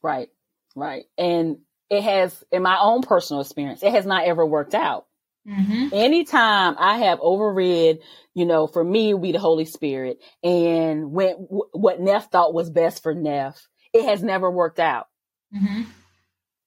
Right, 0.01 0.29
right. 0.75 1.05
And 1.17 1.57
it 1.89 2.03
has, 2.03 2.43
in 2.51 2.61
my 2.61 2.77
own 2.79 3.01
personal 3.01 3.41
experience, 3.41 3.83
it 3.83 3.91
has 3.91 4.05
not 4.05 4.25
ever 4.25 4.45
worked 4.45 4.75
out. 4.75 5.07
Mm-hmm. 5.49 5.87
Anytime 5.93 6.75
I 6.77 6.99
have 6.99 7.19
overread, 7.19 7.99
you 8.35 8.45
know, 8.45 8.67
for 8.67 8.83
me, 8.83 9.13
be 9.13 9.31
the 9.31 9.39
Holy 9.39 9.65
Spirit 9.65 10.19
and 10.43 11.11
when 11.11 11.31
w- 11.31 11.69
what 11.73 11.99
Neff 11.99 12.29
thought 12.29 12.53
was 12.53 12.69
best 12.69 13.01
for 13.01 13.15
Neff, 13.15 13.67
it 13.93 14.05
has 14.05 14.21
never 14.21 14.51
worked 14.51 14.79
out. 14.79 15.07
Mm-hmm. 15.55 15.83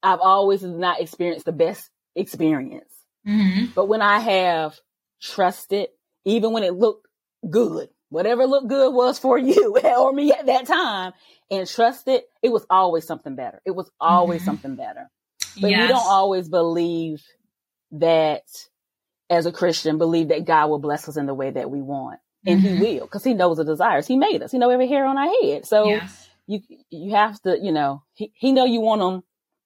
I've 0.02 0.20
always 0.20 0.62
not 0.62 1.00
experienced 1.00 1.46
the 1.46 1.52
best 1.52 1.88
experience. 2.16 2.92
Mm-hmm. 3.26 3.66
But 3.74 3.86
when 3.86 4.02
I 4.02 4.18
have 4.18 4.78
trusted, 5.20 5.88
even 6.24 6.52
when 6.52 6.64
it 6.64 6.74
looked 6.74 7.06
good, 7.48 7.88
whatever 8.08 8.46
looked 8.46 8.68
good 8.68 8.92
was 8.92 9.18
for 9.18 9.38
you 9.38 9.78
or 9.78 10.12
me 10.12 10.32
at 10.32 10.46
that 10.46 10.66
time, 10.66 11.12
and 11.50 11.68
trusted, 11.68 12.22
it 12.42 12.48
was 12.48 12.66
always 12.68 13.06
something 13.06 13.36
better. 13.36 13.60
It 13.64 13.72
was 13.72 13.90
always 14.00 14.40
mm-hmm. 14.40 14.46
something 14.46 14.76
better. 14.76 15.08
But 15.60 15.70
yes. 15.70 15.82
you 15.82 15.88
don't 15.88 16.06
always 16.06 16.48
believe 16.48 17.22
that 17.92 18.42
as 19.32 19.46
a 19.46 19.52
Christian 19.52 19.98
believe 19.98 20.28
that 20.28 20.44
God 20.44 20.68
will 20.68 20.78
bless 20.78 21.08
us 21.08 21.16
in 21.16 21.26
the 21.26 21.34
way 21.34 21.50
that 21.50 21.70
we 21.70 21.80
want. 21.80 22.20
And 22.46 22.60
mm-hmm. 22.60 22.76
he 22.76 22.98
will, 22.98 23.06
because 23.06 23.24
he 23.24 23.34
knows 23.34 23.56
the 23.56 23.64
desires. 23.64 24.06
He 24.06 24.16
made 24.16 24.42
us. 24.42 24.50
He 24.50 24.58
know 24.58 24.70
every 24.70 24.88
hair 24.88 25.04
on 25.04 25.16
our 25.16 25.28
head. 25.42 25.64
So 25.64 25.86
yes. 25.88 26.28
you 26.46 26.60
you 26.90 27.14
have 27.14 27.40
to, 27.42 27.56
you 27.60 27.70
know, 27.70 28.02
he, 28.14 28.32
he 28.34 28.52
know 28.52 28.64
you 28.64 28.80
want 28.80 29.00
them 29.00 29.22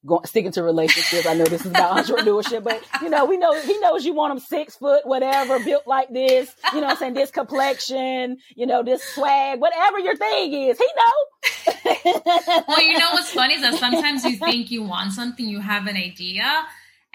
going 0.07 0.25
sticking 0.25 0.53
to 0.53 0.63
relationships. 0.63 1.27
I 1.27 1.35
know 1.35 1.45
this 1.45 1.63
is 1.63 1.71
about 1.71 1.97
entrepreneurship, 2.05 2.63
but 2.63 2.83
you 3.03 3.11
know, 3.11 3.25
we 3.25 3.37
know 3.37 3.59
he 3.61 3.79
knows 3.81 4.05
you 4.05 4.15
want 4.15 4.33
them 4.33 4.39
six 4.39 4.77
foot, 4.77 5.07
whatever, 5.07 5.59
built 5.65 5.87
like 5.87 6.09
this, 6.11 6.55
you 6.73 6.81
know 6.81 6.87
I'm 6.87 6.97
saying? 6.97 7.15
This 7.15 7.31
complexion, 7.31 8.39
you 8.55 8.67
know, 8.67 8.83
this 8.83 9.03
swag, 9.03 9.61
whatever 9.61 9.99
your 9.99 10.17
thing 10.17 10.53
is, 10.53 10.79
he 10.79 10.89
know. 10.97 12.63
well, 12.69 12.83
you 12.83 12.99
know 12.99 13.11
what's 13.13 13.33
funny 13.33 13.55
is 13.55 13.63
that 13.63 13.75
sometimes 13.75 14.25
you 14.25 14.37
think 14.37 14.71
you 14.71 14.83
want 14.83 15.13
something, 15.13 15.47
you 15.47 15.61
have 15.61 15.87
an 15.87 15.97
idea, 15.97 16.67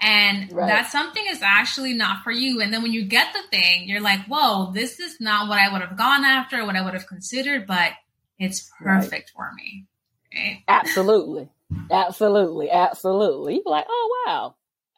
and 0.02 0.52
right. 0.52 0.66
that 0.66 0.90
something 0.90 1.22
is 1.28 1.42
actually 1.42 1.94
not 1.94 2.24
for 2.24 2.32
you. 2.32 2.60
And 2.60 2.74
then 2.74 2.82
when 2.82 2.92
you 2.92 3.04
get 3.04 3.32
the 3.32 3.56
thing, 3.56 3.88
you're 3.88 4.00
like, 4.00 4.20
whoa, 4.26 4.72
this 4.72 4.98
is 4.98 5.20
not 5.20 5.48
what 5.48 5.58
I 5.58 5.72
would 5.72 5.80
have 5.80 5.96
gone 5.96 6.24
after, 6.24 6.66
what 6.66 6.74
I 6.74 6.82
would 6.82 6.94
have 6.94 7.06
considered, 7.06 7.66
but 7.68 7.92
it's 8.38 8.68
perfect 8.80 9.32
right. 9.38 9.50
for 9.50 9.54
me. 9.54 9.86
Right? 10.34 10.62
Absolutely. 10.66 11.48
Absolutely, 11.90 12.70
absolutely. 12.70 13.54
You 13.54 13.62
like, 13.64 13.86
oh 13.88 14.24
wow. 14.26 14.54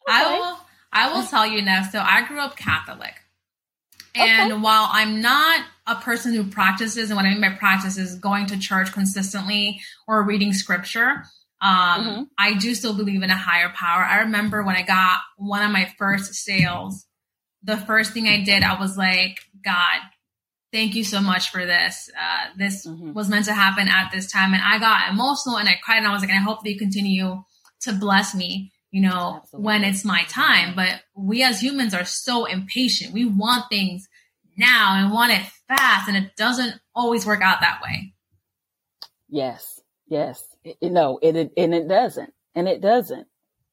Okay. 0.08 0.16
I 0.16 0.38
will 0.38 0.58
I 0.92 1.12
will 1.12 1.22
mm. 1.22 1.30
tell 1.30 1.46
you 1.46 1.62
now. 1.62 1.82
So 1.82 1.98
I 2.00 2.26
grew 2.26 2.40
up 2.40 2.56
Catholic. 2.56 3.14
And 4.16 4.52
okay. 4.52 4.62
while 4.62 4.88
I'm 4.90 5.20
not 5.20 5.64
a 5.86 5.96
person 5.96 6.34
who 6.34 6.44
practices, 6.44 7.10
and 7.10 7.16
what 7.16 7.26
I 7.26 7.30
mean 7.30 7.40
by 7.40 7.50
practice 7.50 7.98
is 7.98 8.14
going 8.14 8.46
to 8.46 8.58
church 8.58 8.92
consistently 8.92 9.80
or 10.06 10.22
reading 10.22 10.52
scripture, 10.52 11.24
um, 11.60 11.70
mm-hmm. 11.70 12.22
I 12.36 12.54
do 12.54 12.74
still 12.74 12.94
believe 12.94 13.22
in 13.22 13.30
a 13.30 13.36
higher 13.36 13.72
power. 13.74 14.02
I 14.02 14.20
remember 14.20 14.62
when 14.62 14.76
I 14.76 14.82
got 14.82 15.20
one 15.36 15.64
of 15.64 15.70
my 15.70 15.90
first 15.98 16.34
sales, 16.34 17.06
the 17.62 17.76
first 17.76 18.12
thing 18.12 18.26
I 18.28 18.44
did, 18.44 18.62
I 18.62 18.78
was 18.78 18.96
like, 18.96 19.38
God, 19.64 20.00
thank 20.72 20.94
you 20.94 21.04
so 21.04 21.20
much 21.20 21.50
for 21.50 21.64
this. 21.64 22.10
Uh, 22.20 22.48
this 22.58 22.86
mm-hmm. 22.86 23.12
was 23.14 23.28
meant 23.28 23.46
to 23.46 23.54
happen 23.54 23.88
at 23.88 24.10
this 24.12 24.30
time. 24.30 24.52
And 24.52 24.62
I 24.62 24.78
got 24.78 25.10
emotional 25.10 25.56
and 25.56 25.68
I 25.68 25.78
cried 25.82 25.98
and 25.98 26.06
I 26.06 26.12
was 26.12 26.20
like, 26.20 26.30
I 26.30 26.34
hope 26.34 26.62
that 26.62 26.70
you 26.70 26.78
continue 26.78 27.42
to 27.82 27.92
bless 27.92 28.34
me, 28.34 28.72
you 28.90 29.00
know, 29.00 29.40
Absolutely. 29.42 29.64
when 29.64 29.84
it's 29.84 30.04
my 30.04 30.24
time. 30.24 30.74
But 30.74 31.00
we 31.16 31.42
as 31.42 31.62
humans 31.62 31.94
are 31.94 32.04
so 32.04 32.44
impatient. 32.44 33.14
We 33.14 33.24
want 33.24 33.70
things 33.70 34.06
now 34.56 34.96
and 34.96 35.12
want 35.12 35.32
it 35.32 35.42
fast 35.68 36.08
and 36.08 36.16
it 36.16 36.36
doesn't 36.36 36.74
always 36.94 37.24
work 37.24 37.40
out 37.40 37.60
that 37.60 37.80
way. 37.82 38.12
Yes. 39.28 39.80
Yes. 40.08 40.42
It, 40.64 40.92
no, 40.92 41.18
it, 41.22 41.36
it, 41.36 41.52
and 41.56 41.74
it 41.74 41.88
doesn't. 41.88 42.32
And 42.54 42.68
it 42.68 42.80
doesn't. 42.80 43.26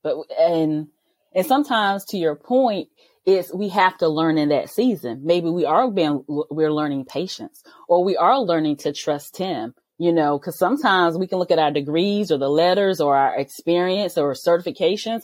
But, 0.04 0.18
and, 0.40 0.88
and 1.34 1.46
sometimes 1.46 2.06
to 2.06 2.18
your 2.18 2.36
point, 2.36 2.90
it's 3.26 3.54
we 3.54 3.70
have 3.70 3.98
to 4.00 4.08
learn 4.08 4.38
in 4.38 4.50
that 4.50 4.70
season. 4.70 5.22
Maybe 5.24 5.50
we 5.50 5.66
are 5.66 5.90
being, 5.92 6.24
we're 6.28 6.74
learning 6.74 7.06
patience 7.06 7.64
or 7.88 8.04
we 8.04 8.18
are 8.18 8.40
learning 8.40 8.78
to 8.78 8.94
trust 8.94 9.38
him, 9.38 9.76
you 10.00 10.12
know, 10.12 10.40
cause 10.40 10.58
sometimes 10.58 11.18
we 11.18 11.28
can 11.28 11.38
look 11.38 11.52
at 11.52 11.60
our 11.60 11.72
degrees 11.72 12.32
or 12.32 12.40
the 12.40 12.50
letters 12.50 13.00
or 13.00 13.16
our 13.16 13.40
experience 13.40 14.18
or 14.18 14.34
certifications 14.34 15.22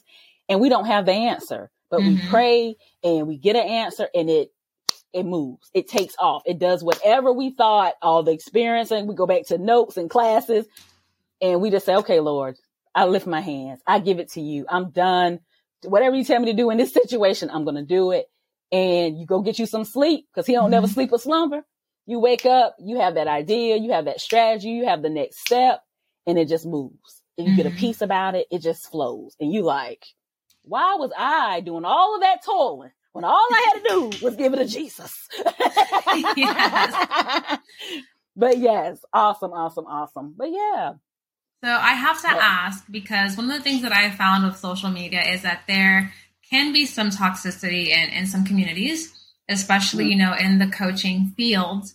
and 0.47 0.59
we 0.59 0.69
don't 0.69 0.85
have 0.85 1.05
the 1.05 1.13
answer, 1.13 1.71
but 1.89 2.01
mm-hmm. 2.01 2.21
we 2.21 2.29
pray 2.29 2.75
and 3.03 3.27
we 3.27 3.37
get 3.37 3.55
an 3.55 3.67
answer 3.67 4.07
and 4.13 4.29
it 4.29 4.51
it 5.13 5.25
moves. 5.25 5.69
It 5.73 5.87
takes 5.87 6.15
off. 6.19 6.43
It 6.45 6.59
does 6.59 6.83
whatever 6.83 7.31
we 7.31 7.51
thought, 7.51 7.93
all 8.01 8.23
the 8.23 8.33
experience, 8.33 8.91
and 8.91 9.07
we 9.07 9.15
go 9.15 9.25
back 9.25 9.47
to 9.47 9.57
notes 9.57 9.97
and 9.97 10.09
classes, 10.09 10.67
and 11.41 11.61
we 11.61 11.69
just 11.69 11.85
say, 11.85 11.95
okay, 11.97 12.19
Lord, 12.19 12.55
I 12.95 13.05
lift 13.05 13.27
my 13.27 13.41
hands. 13.41 13.79
I 13.85 13.99
give 13.99 14.19
it 14.19 14.31
to 14.33 14.41
you. 14.41 14.65
I'm 14.69 14.89
done. 14.91 15.39
Whatever 15.83 16.15
you 16.15 16.23
tell 16.23 16.39
me 16.39 16.51
to 16.51 16.57
do 16.57 16.69
in 16.69 16.77
this 16.77 16.93
situation, 17.01 17.49
I'm 17.51 17.63
going 17.63 17.75
to 17.75 17.83
do 17.83 18.11
it. 18.11 18.25
And 18.71 19.17
you 19.17 19.25
go 19.25 19.41
get 19.41 19.59
you 19.59 19.65
some 19.65 19.85
sleep 19.85 20.25
because 20.33 20.45
he 20.45 20.53
don't 20.53 20.65
mm-hmm. 20.65 20.71
never 20.71 20.87
sleep 20.87 21.11
or 21.11 21.19
slumber. 21.19 21.63
You 22.05 22.19
wake 22.19 22.45
up, 22.45 22.75
you 22.79 22.99
have 22.99 23.15
that 23.15 23.27
idea, 23.27 23.77
you 23.77 23.91
have 23.91 24.05
that 24.05 24.21
strategy, 24.21 24.69
you 24.69 24.85
have 24.85 25.01
the 25.01 25.09
next 25.09 25.39
step, 25.39 25.81
and 26.25 26.37
it 26.39 26.47
just 26.47 26.65
moves. 26.65 27.21
And 27.37 27.47
you 27.47 27.53
mm-hmm. 27.53 27.57
get 27.57 27.71
a 27.71 27.75
mm-hmm. 27.75 28.03
about 28.03 28.35
it. 28.35 28.47
It 28.49 28.61
just 28.61 28.89
flows. 28.89 29.35
And 29.39 29.51
you 29.53 29.63
like, 29.63 30.05
why 30.63 30.95
was 30.95 31.11
I 31.17 31.61
doing 31.61 31.85
all 31.85 32.15
of 32.15 32.21
that 32.21 32.43
toiling 32.43 32.91
when 33.11 33.23
all 33.23 33.47
I 33.51 33.71
had 33.73 33.83
to 33.83 33.89
do 33.89 34.11
was 34.25 34.35
give 34.35 34.53
it 34.53 34.57
to 34.57 34.65
Jesus. 34.65 35.27
yes. 36.35 37.59
But 38.39 38.59
yes, 38.59 39.03
awesome, 39.11 39.51
awesome, 39.51 39.87
awesome. 39.87 40.35
But 40.37 40.51
yeah. 40.51 40.93
So 41.63 41.69
I 41.69 41.93
have 41.93 42.21
to 42.21 42.27
ask 42.27 42.85
because 42.89 43.35
one 43.35 43.49
of 43.49 43.57
the 43.57 43.63
things 43.63 43.81
that 43.81 43.91
I 43.91 44.11
found 44.11 44.45
with 44.45 44.57
social 44.57 44.91
media 44.91 45.21
is 45.21 45.41
that 45.41 45.63
there 45.67 46.13
can 46.49 46.71
be 46.71 46.85
some 46.85 47.09
toxicity 47.09 47.87
in, 47.87 48.09
in 48.09 48.27
some 48.27 48.45
communities, 48.45 49.13
especially, 49.49 50.05
mm-hmm. 50.05 50.11
you 50.11 50.17
know, 50.17 50.33
in 50.33 50.59
the 50.59 50.67
coaching 50.67 51.33
field. 51.35 51.85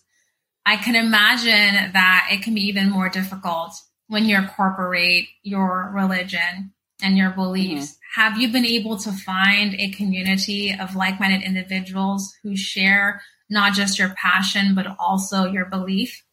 I 0.66 0.76
can 0.76 0.96
imagine 0.96 1.92
that 1.92 2.28
it 2.30 2.42
can 2.42 2.54
be 2.54 2.62
even 2.62 2.90
more 2.90 3.08
difficult 3.08 3.74
when 4.08 4.24
you 4.24 4.36
incorporate 4.36 5.28
your 5.42 5.90
religion 5.94 6.72
and 7.02 7.16
your 7.16 7.30
beliefs. 7.30 7.92
Mm-hmm. 7.92 8.20
Have 8.20 8.38
you 8.38 8.52
been 8.52 8.66
able 8.66 8.96
to 8.98 9.12
find 9.12 9.74
a 9.74 9.90
community 9.90 10.76
of 10.78 10.96
like 10.96 11.20
minded 11.20 11.42
individuals 11.42 12.34
who 12.42 12.56
share 12.56 13.22
not 13.48 13.74
just 13.74 13.98
your 13.98 14.10
passion, 14.10 14.74
but 14.74 14.86
also 14.98 15.44
your 15.44 15.66
belief? 15.66 16.24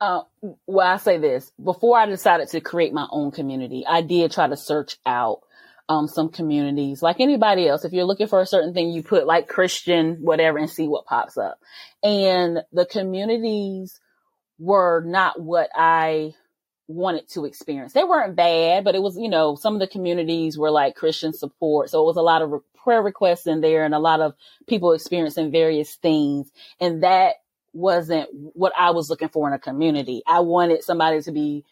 Uh, 0.00 0.22
well, 0.66 0.86
I 0.86 0.96
say 0.98 1.18
this 1.18 1.50
before 1.62 1.98
I 1.98 2.06
decided 2.06 2.48
to 2.50 2.60
create 2.60 2.92
my 2.92 3.06
own 3.10 3.32
community, 3.32 3.84
I 3.86 4.02
did 4.02 4.30
try 4.30 4.46
to 4.46 4.56
search 4.56 4.96
out 5.04 5.40
um, 5.88 6.06
some 6.06 6.28
communities 6.28 7.02
like 7.02 7.18
anybody 7.18 7.66
else. 7.66 7.84
If 7.84 7.92
you're 7.92 8.04
looking 8.04 8.28
for 8.28 8.40
a 8.40 8.46
certain 8.46 8.74
thing, 8.74 8.90
you 8.90 9.02
put 9.02 9.26
like 9.26 9.48
Christian, 9.48 10.18
whatever, 10.20 10.58
and 10.58 10.70
see 10.70 10.86
what 10.86 11.06
pops 11.06 11.36
up. 11.36 11.58
And 12.02 12.60
the 12.72 12.86
communities 12.86 13.98
were 14.58 15.02
not 15.04 15.40
what 15.40 15.70
I 15.74 16.34
wanted 16.88 17.28
to 17.30 17.44
experience. 17.44 17.92
They 17.92 18.04
weren't 18.04 18.36
bad, 18.36 18.84
but 18.84 18.94
it 18.94 19.02
was, 19.02 19.16
you 19.16 19.28
know, 19.28 19.56
some 19.56 19.74
of 19.74 19.80
the 19.80 19.86
communities 19.86 20.58
were 20.58 20.70
like 20.70 20.94
Christian 20.94 21.32
support. 21.32 21.90
So 21.90 22.02
it 22.02 22.06
was 22.06 22.16
a 22.16 22.22
lot 22.22 22.42
of 22.42 22.52
prayer 22.82 23.02
requests 23.02 23.46
in 23.46 23.60
there 23.60 23.84
and 23.84 23.94
a 23.94 23.98
lot 23.98 24.20
of 24.20 24.34
people 24.66 24.92
experiencing 24.92 25.50
various 25.50 25.96
things. 25.96 26.50
And 26.80 27.02
that 27.02 27.36
wasn't 27.72 28.28
what 28.32 28.72
I 28.78 28.90
was 28.90 29.10
looking 29.10 29.28
for 29.28 29.46
in 29.46 29.54
a 29.54 29.58
community. 29.58 30.22
I 30.26 30.40
wanted 30.40 30.82
somebody 30.82 31.22
to 31.22 31.32
be 31.32 31.64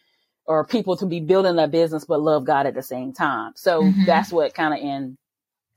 or 0.47 0.65
people 0.65 0.95
to 0.97 1.05
be 1.05 1.19
building 1.19 1.59
a 1.59 1.67
business 1.67 2.05
but 2.05 2.21
love 2.21 2.45
God 2.45 2.65
at 2.65 2.73
the 2.73 2.81
same 2.81 3.13
time. 3.13 3.53
So 3.55 3.83
mm-hmm. 3.83 4.05
that's 4.05 4.31
what 4.31 4.53
kind 4.53 4.73
of 4.73 4.79
in 4.79 5.17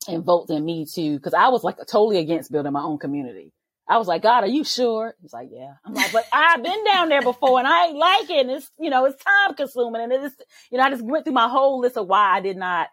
invoked 0.09 0.51
in 0.51 0.65
me 0.65 0.87
too, 0.87 1.17
because 1.17 1.35
I 1.35 1.49
was 1.49 1.63
like 1.63 1.77
totally 1.79 2.19
against 2.19 2.51
building 2.51 2.73
my 2.73 2.83
own 2.83 2.99
community. 2.99 3.53
I 3.87 3.99
was 3.99 4.07
like, 4.07 4.23
God, 4.23 4.45
are 4.45 4.49
you 4.49 4.63
sure? 4.63 5.15
He's 5.21 5.33
like, 5.33 5.49
yeah. 5.53 5.75
I'm 5.85 5.93
like, 5.95 6.13
but 6.13 6.25
I've 6.33 6.63
been 6.63 6.85
down 6.85 7.09
there 7.09 7.23
before 7.23 7.59
and 7.59 7.67
I 7.67 7.87
ain't 7.87 7.97
like 7.97 8.31
it. 8.31 8.47
And 8.47 8.51
it's, 8.53 8.71
you 8.79 8.89
know, 8.89 9.05
it's 9.05 9.23
time 9.23 9.55
consuming. 9.57 10.03
And 10.03 10.13
it's, 10.13 10.37
you 10.71 10.79
know, 10.79 10.85
I 10.85 10.91
just 10.91 11.03
went 11.03 11.25
through 11.25 11.35
my 11.35 11.49
whole 11.49 11.81
list 11.81 11.97
of 11.97 12.07
why 12.07 12.37
I 12.37 12.41
did 12.41 12.57
not 12.57 12.89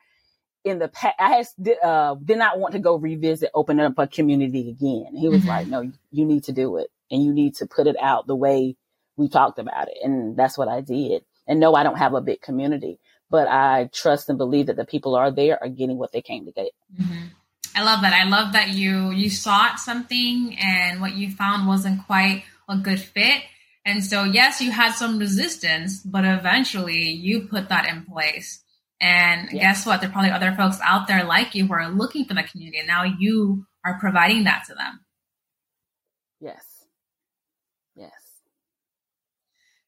in 0.63 0.80
the 0.80 0.88
past, 0.88 1.16
I 1.20 1.30
had, 1.30 1.78
uh, 1.84 2.16
did 2.16 2.40
not 2.40 2.60
want 2.60 2.74
to 2.74 2.80
go 2.80 2.96
revisit, 2.96 3.52
open 3.54 3.80
up 3.80 3.94
a 4.00 4.08
community 4.08 4.70
again. 4.70 5.16
He 5.16 5.30
was 5.30 5.42
mm-hmm. 5.42 5.48
like, 5.48 5.68
no, 5.68 5.92
you 6.12 6.26
need 6.26 6.46
to 6.46 6.52
do 6.52 6.78
it 6.78 6.90
and 7.12 7.24
you 7.24 7.34
need 7.34 7.56
to 7.56 7.65
put 7.65 7.88
it 7.88 7.96
out 8.02 8.28
the 8.28 8.36
way 8.36 8.76
we 9.15 9.30
talked 9.30 9.60
about 9.60 9.88
it. 9.88 9.98
And 10.04 10.38
that's 10.38 10.58
what 10.58 10.67
I 10.67 10.82
did. 10.82 11.24
And 11.48 11.60
no, 11.60 11.74
I 11.76 11.84
don't 11.84 11.98
have 11.98 12.13
a 12.13 12.22
big 12.22 12.41
community, 12.41 13.00
but 13.30 13.48
I 13.48 13.89
trust 13.93 14.30
and 14.30 14.38
believe 14.38 14.67
that 14.67 14.76
the 14.76 14.86
people 14.86 15.15
are 15.15 15.32
there 15.32 15.62
are 15.62 15.70
getting 15.70 15.98
what 15.98 16.12
they 16.12 16.22
came 16.22 16.46
to 16.46 16.52
get. 16.52 16.72
Mm-hmm. 17.00 17.26
I 17.76 17.84
love 17.84 18.02
that. 18.02 18.13
I 18.13 18.28
love 18.28 18.54
that 18.54 18.70
you 18.70 19.12
you 19.12 19.30
sought 19.30 19.80
something 19.80 20.58
and 20.60 21.00
what 21.00 21.13
you 21.13 21.30
found 21.30 21.67
wasn't 21.67 22.06
quite 22.08 22.43
a 22.67 22.78
good 22.78 23.00
fit. 23.00 23.43
And 23.86 24.04
so 24.04 24.24
yes, 24.24 24.62
you 24.62 24.72
had 24.72 24.93
some 24.93 25.20
resistance, 25.20 26.02
but 26.02 26.26
eventually 26.26 27.12
you 27.12 27.48
put 27.48 27.70
that 27.70 27.88
in 27.88 28.04
place. 28.04 28.63
And 29.00 29.50
yes. 29.52 29.62
guess 29.62 29.86
what? 29.86 30.02
There 30.02 30.10
are 30.10 30.12
probably 30.12 30.32
other 30.32 30.54
folks 30.54 30.80
out 30.84 31.08
there 31.08 31.24
like 31.24 31.54
you 31.54 31.67
who 31.67 31.74
are 31.74 31.89
looking 31.89 32.26
for 32.26 32.34
the 32.34 32.43
community. 32.43 32.80
And 32.80 32.88
now 32.88 33.04
you 33.04 33.65
are 33.86 34.00
providing 34.00 34.46
that 34.46 34.63
to 34.67 34.74
them. 34.74 35.02
Yes. 36.39 36.63
Yes. 37.96 38.12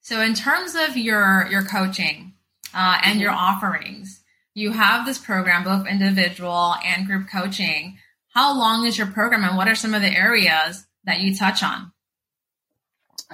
So 0.10 0.22
in 0.22 0.34
terms 0.34 0.74
of 0.74 0.98
your 0.98 1.48
your 1.52 1.62
coaching 1.62 2.34
uh, 2.74 2.98
and 3.04 3.12
mm-hmm. 3.12 3.20
your 3.20 3.32
offerings, 3.32 4.24
you 4.56 4.72
have 4.72 5.06
this 5.06 5.20
program, 5.20 5.64
both 5.64 5.86
individual 5.86 6.74
and 6.84 7.06
group 7.06 7.28
coaching. 7.32 8.00
How 8.34 8.58
long 8.58 8.88
is 8.88 8.98
your 8.98 9.06
program 9.06 9.44
and 9.44 9.56
what 9.56 9.68
are 9.68 9.76
some 9.76 9.94
of 9.94 10.02
the 10.02 10.10
areas 10.10 10.88
that 11.04 11.20
you 11.20 11.36
touch 11.36 11.62
on? 11.62 11.92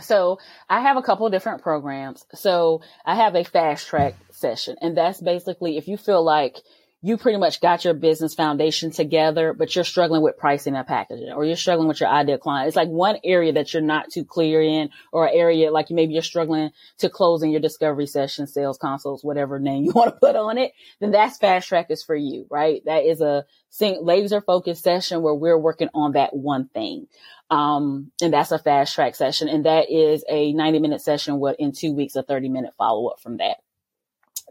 So 0.01 0.39
I 0.67 0.81
have 0.81 0.97
a 0.97 1.01
couple 1.01 1.29
different 1.29 1.61
programs. 1.61 2.25
So 2.33 2.81
I 3.05 3.15
have 3.15 3.35
a 3.35 3.45
fast 3.45 3.87
track 3.87 4.15
session 4.31 4.75
and 4.81 4.97
that's 4.97 5.21
basically 5.21 5.77
if 5.77 5.87
you 5.87 5.95
feel 5.95 6.25
like 6.25 6.57
you 7.05 7.17
pretty 7.17 7.37
much 7.37 7.61
got 7.61 7.85
your 7.85 7.93
business 7.93 8.33
foundation 8.33 8.89
together, 8.89 9.53
but 9.53 9.75
you're 9.75 9.85
struggling 9.85 10.23
with 10.23 10.39
pricing 10.39 10.75
and 10.75 10.87
packaging, 10.87 11.31
or 11.31 11.45
you're 11.45 11.55
struggling 11.55 11.87
with 11.87 11.99
your 11.99 12.09
ideal 12.09 12.39
client. 12.39 12.67
It's 12.67 12.75
like 12.75 12.87
one 12.87 13.17
area 13.23 13.53
that 13.53 13.71
you're 13.71 13.83
not 13.83 14.09
too 14.09 14.25
clear 14.25 14.59
in, 14.59 14.89
or 15.11 15.27
an 15.27 15.35
area 15.35 15.69
like 15.69 15.91
maybe 15.91 16.13
you're 16.13 16.23
struggling 16.23 16.71
to 16.97 17.09
close 17.09 17.43
in 17.43 17.51
your 17.51 17.59
discovery 17.61 18.07
session, 18.07 18.47
sales 18.47 18.79
consults, 18.79 19.23
whatever 19.23 19.59
name 19.59 19.83
you 19.83 19.91
want 19.95 20.15
to 20.15 20.19
put 20.19 20.35
on 20.35 20.57
it. 20.57 20.71
Then 20.99 21.11
that's 21.11 21.37
fast 21.37 21.67
track 21.67 21.91
is 21.91 22.01
for 22.01 22.15
you, 22.15 22.47
right? 22.49 22.81
That 22.85 23.03
is 23.05 23.21
a 23.21 23.45
laser 23.79 24.41
focused 24.41 24.81
session 24.83 25.21
where 25.21 25.35
we're 25.35 25.59
working 25.59 25.89
on 25.93 26.13
that 26.13 26.35
one 26.35 26.69
thing. 26.69 27.05
Um, 27.51 28.11
and 28.19 28.33
that's 28.33 28.51
a 28.51 28.57
fast 28.57 28.95
track 28.95 29.13
session. 29.13 29.47
And 29.47 29.65
that 29.65 29.91
is 29.91 30.25
a 30.27 30.53
90 30.53 30.79
minute 30.79 31.01
session 31.01 31.39
with 31.39 31.55
in 31.59 31.71
two 31.71 31.93
weeks, 31.93 32.15
a 32.15 32.23
30 32.23 32.49
minute 32.49 32.73
follow 32.79 33.09
up 33.09 33.19
from 33.19 33.37
that. 33.37 33.57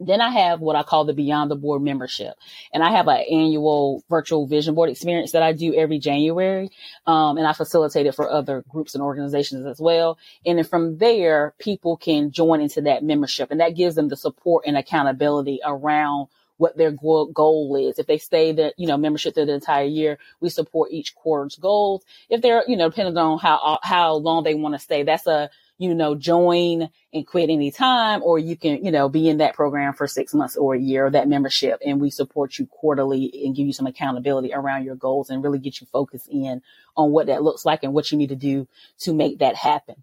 Then 0.01 0.21
I 0.21 0.31
have 0.31 0.61
what 0.61 0.77
I 0.77 0.83
call 0.83 1.05
the 1.05 1.15
Beyond 1.15 1.51
the 1.51 1.57
Board 1.57 1.83
membership. 1.83 2.35
And 2.73 2.83
I 2.83 2.91
have 2.91 3.07
an 3.09 3.25
annual 3.31 4.03
virtual 4.11 4.47
vision 4.47 4.75
board 4.75 4.91
experience 4.91 5.33
that 5.33 5.43
I 5.43 5.53
do 5.53 5.75
every 5.75 5.99
January. 5.99 6.71
Um, 7.07 7.39
and 7.39 7.47
I 7.47 7.53
facilitate 7.53 8.07
it 8.07 8.15
for 8.15 8.31
other 8.31 8.65
groups 8.69 8.95
and 8.95 9.03
organizations 9.03 9.67
as 9.67 9.81
well. 9.81 10.19
And 10.45 10.59
then 10.59 10.65
from 10.65 10.99
there, 10.99 11.55
people 11.59 11.97
can 11.97 12.33
join 12.33 12.61
into 12.61 12.83
that 12.83 13.05
membership 13.05 13.51
and 13.51 13.61
that 13.61 13.77
gives 13.77 13.95
them 13.95 14.09
the 14.09 14.17
support 14.17 14.65
and 14.67 14.77
accountability 14.77 15.61
around 15.65 16.29
what 16.57 16.77
their 16.77 16.93
goal 16.93 17.77
is. 17.77 17.99
If 17.99 18.07
they 18.07 18.19
stay 18.19 18.53
the, 18.53 18.73
you 18.77 18.87
know, 18.87 18.97
membership 18.97 19.35
through 19.35 19.47
the 19.47 19.55
entire 19.55 19.85
year, 19.85 20.19
we 20.41 20.49
support 20.49 20.93
each 20.93 21.15
quarter's 21.15 21.57
goals. 21.57 22.05
If 22.29 22.43
they're, 22.43 22.63
you 22.69 22.77
know, 22.77 22.89
depending 22.89 23.17
on 23.17 23.39
how, 23.39 23.79
how 23.83 24.15
long 24.15 24.45
they 24.45 24.55
want 24.55 24.75
to 24.75 24.79
stay, 24.79 25.03
that's 25.03 25.27
a, 25.27 25.51
you 25.79 25.95
know, 25.95 26.15
join 26.15 26.89
and 27.13 27.27
quit 27.27 27.51
anytime, 27.51 28.23
or 28.23 28.39
you 28.39 28.57
can, 28.57 28.85
you 28.85 28.91
know, 28.91 29.09
be 29.09 29.29
in 29.29 29.39
that 29.39 29.55
program 29.55 29.93
for 29.93 30.07
six 30.07 30.35
months 30.35 30.57
or 30.57 30.75
a 30.75 30.81
year, 30.81 31.11
that 31.11 31.29
membership. 31.29 31.81
And 31.85 32.01
we 32.01 32.11
support 32.11 32.59
you 32.59 32.67
quarterly 32.67 33.31
and 33.45 33.55
give 33.55 33.67
you 33.67 33.73
some 33.73 33.87
accountability 33.87 34.53
around 34.53 34.85
your 34.85 34.97
goals 34.97 35.31
and 35.31 35.43
really 35.43 35.59
get 35.59 35.81
you 35.81 35.87
focused 35.93 36.29
in 36.29 36.63
on 36.97 37.11
what 37.11 37.27
that 37.27 37.43
looks 37.43 37.65
like 37.65 37.83
and 37.83 37.93
what 37.93 38.13
you 38.13 38.19
need 38.19 38.29
to 38.29 38.37
do 38.37 38.69
to 39.01 39.15
make 39.15 39.39
that 39.39 39.57
happen 39.57 39.97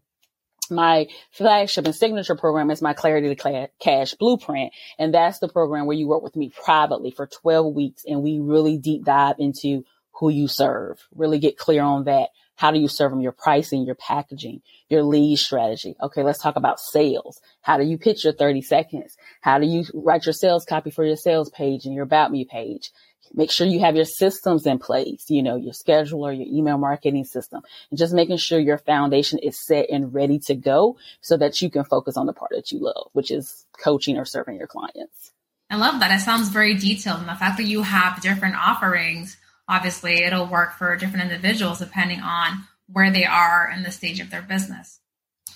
my 0.71 1.07
flagship 1.31 1.85
and 1.85 1.95
signature 1.95 2.35
program 2.35 2.71
is 2.71 2.81
my 2.81 2.93
Clarity 2.93 3.35
to 3.35 3.69
Cash 3.79 4.13
Blueprint. 4.15 4.73
And 4.97 5.13
that's 5.13 5.39
the 5.39 5.49
program 5.49 5.85
where 5.85 5.97
you 5.97 6.07
work 6.07 6.23
with 6.23 6.35
me 6.35 6.49
privately 6.49 7.11
for 7.11 7.27
12 7.27 7.75
weeks 7.75 8.03
and 8.07 8.23
we 8.23 8.39
really 8.39 8.77
deep 8.77 9.03
dive 9.03 9.35
into 9.37 9.83
who 10.13 10.29
you 10.29 10.47
serve, 10.47 10.99
really 11.13 11.39
get 11.39 11.57
clear 11.57 11.83
on 11.83 12.05
that. 12.05 12.29
How 12.55 12.71
do 12.71 12.79
you 12.79 12.87
serve 12.87 13.11
them? 13.11 13.21
Your 13.21 13.31
pricing, 13.31 13.85
your 13.85 13.95
packaging, 13.95 14.61
your 14.89 15.03
lead 15.03 15.37
strategy. 15.37 15.95
Okay. 16.01 16.23
Let's 16.23 16.41
talk 16.41 16.55
about 16.55 16.79
sales. 16.79 17.39
How 17.61 17.77
do 17.77 17.83
you 17.83 17.97
pitch 17.97 18.23
your 18.23 18.33
30 18.33 18.61
seconds? 18.61 19.17
How 19.41 19.59
do 19.59 19.65
you 19.65 19.85
write 19.93 20.25
your 20.25 20.33
sales 20.33 20.65
copy 20.65 20.91
for 20.91 21.05
your 21.05 21.15
sales 21.15 21.49
page 21.49 21.85
and 21.85 21.93
your 21.93 22.03
about 22.03 22.31
me 22.31 22.45
page? 22.45 22.91
Make 23.33 23.51
sure 23.51 23.65
you 23.65 23.79
have 23.79 23.95
your 23.95 24.05
systems 24.05 24.65
in 24.65 24.79
place, 24.79 25.25
you 25.29 25.41
know, 25.41 25.55
your 25.55 25.73
scheduler, 25.73 26.35
your 26.35 26.47
email 26.47 26.77
marketing 26.77 27.23
system, 27.23 27.61
and 27.89 27.97
just 27.97 28.13
making 28.13 28.37
sure 28.37 28.59
your 28.59 28.77
foundation 28.77 29.39
is 29.39 29.57
set 29.57 29.89
and 29.89 30.13
ready 30.13 30.39
to 30.39 30.55
go 30.55 30.97
so 31.21 31.37
that 31.37 31.61
you 31.61 31.69
can 31.69 31.85
focus 31.85 32.17
on 32.17 32.25
the 32.25 32.33
part 32.33 32.51
that 32.53 32.71
you 32.71 32.79
love, 32.79 33.07
which 33.13 33.31
is 33.31 33.65
coaching 33.81 34.17
or 34.17 34.25
serving 34.25 34.57
your 34.57 34.67
clients. 34.67 35.31
I 35.69 35.77
love 35.77 36.01
that. 36.01 36.11
It 36.11 36.21
sounds 36.21 36.49
very 36.49 36.73
detailed. 36.73 37.19
And 37.19 37.29
the 37.29 37.35
fact 37.35 37.57
that 37.57 37.65
you 37.65 37.83
have 37.83 38.21
different 38.21 38.55
offerings, 38.55 39.37
obviously 39.71 40.23
it'll 40.23 40.45
work 40.45 40.73
for 40.73 40.95
different 40.97 41.31
individuals 41.31 41.79
depending 41.79 42.19
on 42.19 42.65
where 42.87 43.09
they 43.09 43.25
are 43.25 43.71
in 43.73 43.83
the 43.83 43.91
stage 43.91 44.19
of 44.19 44.29
their 44.29 44.41
business. 44.41 44.99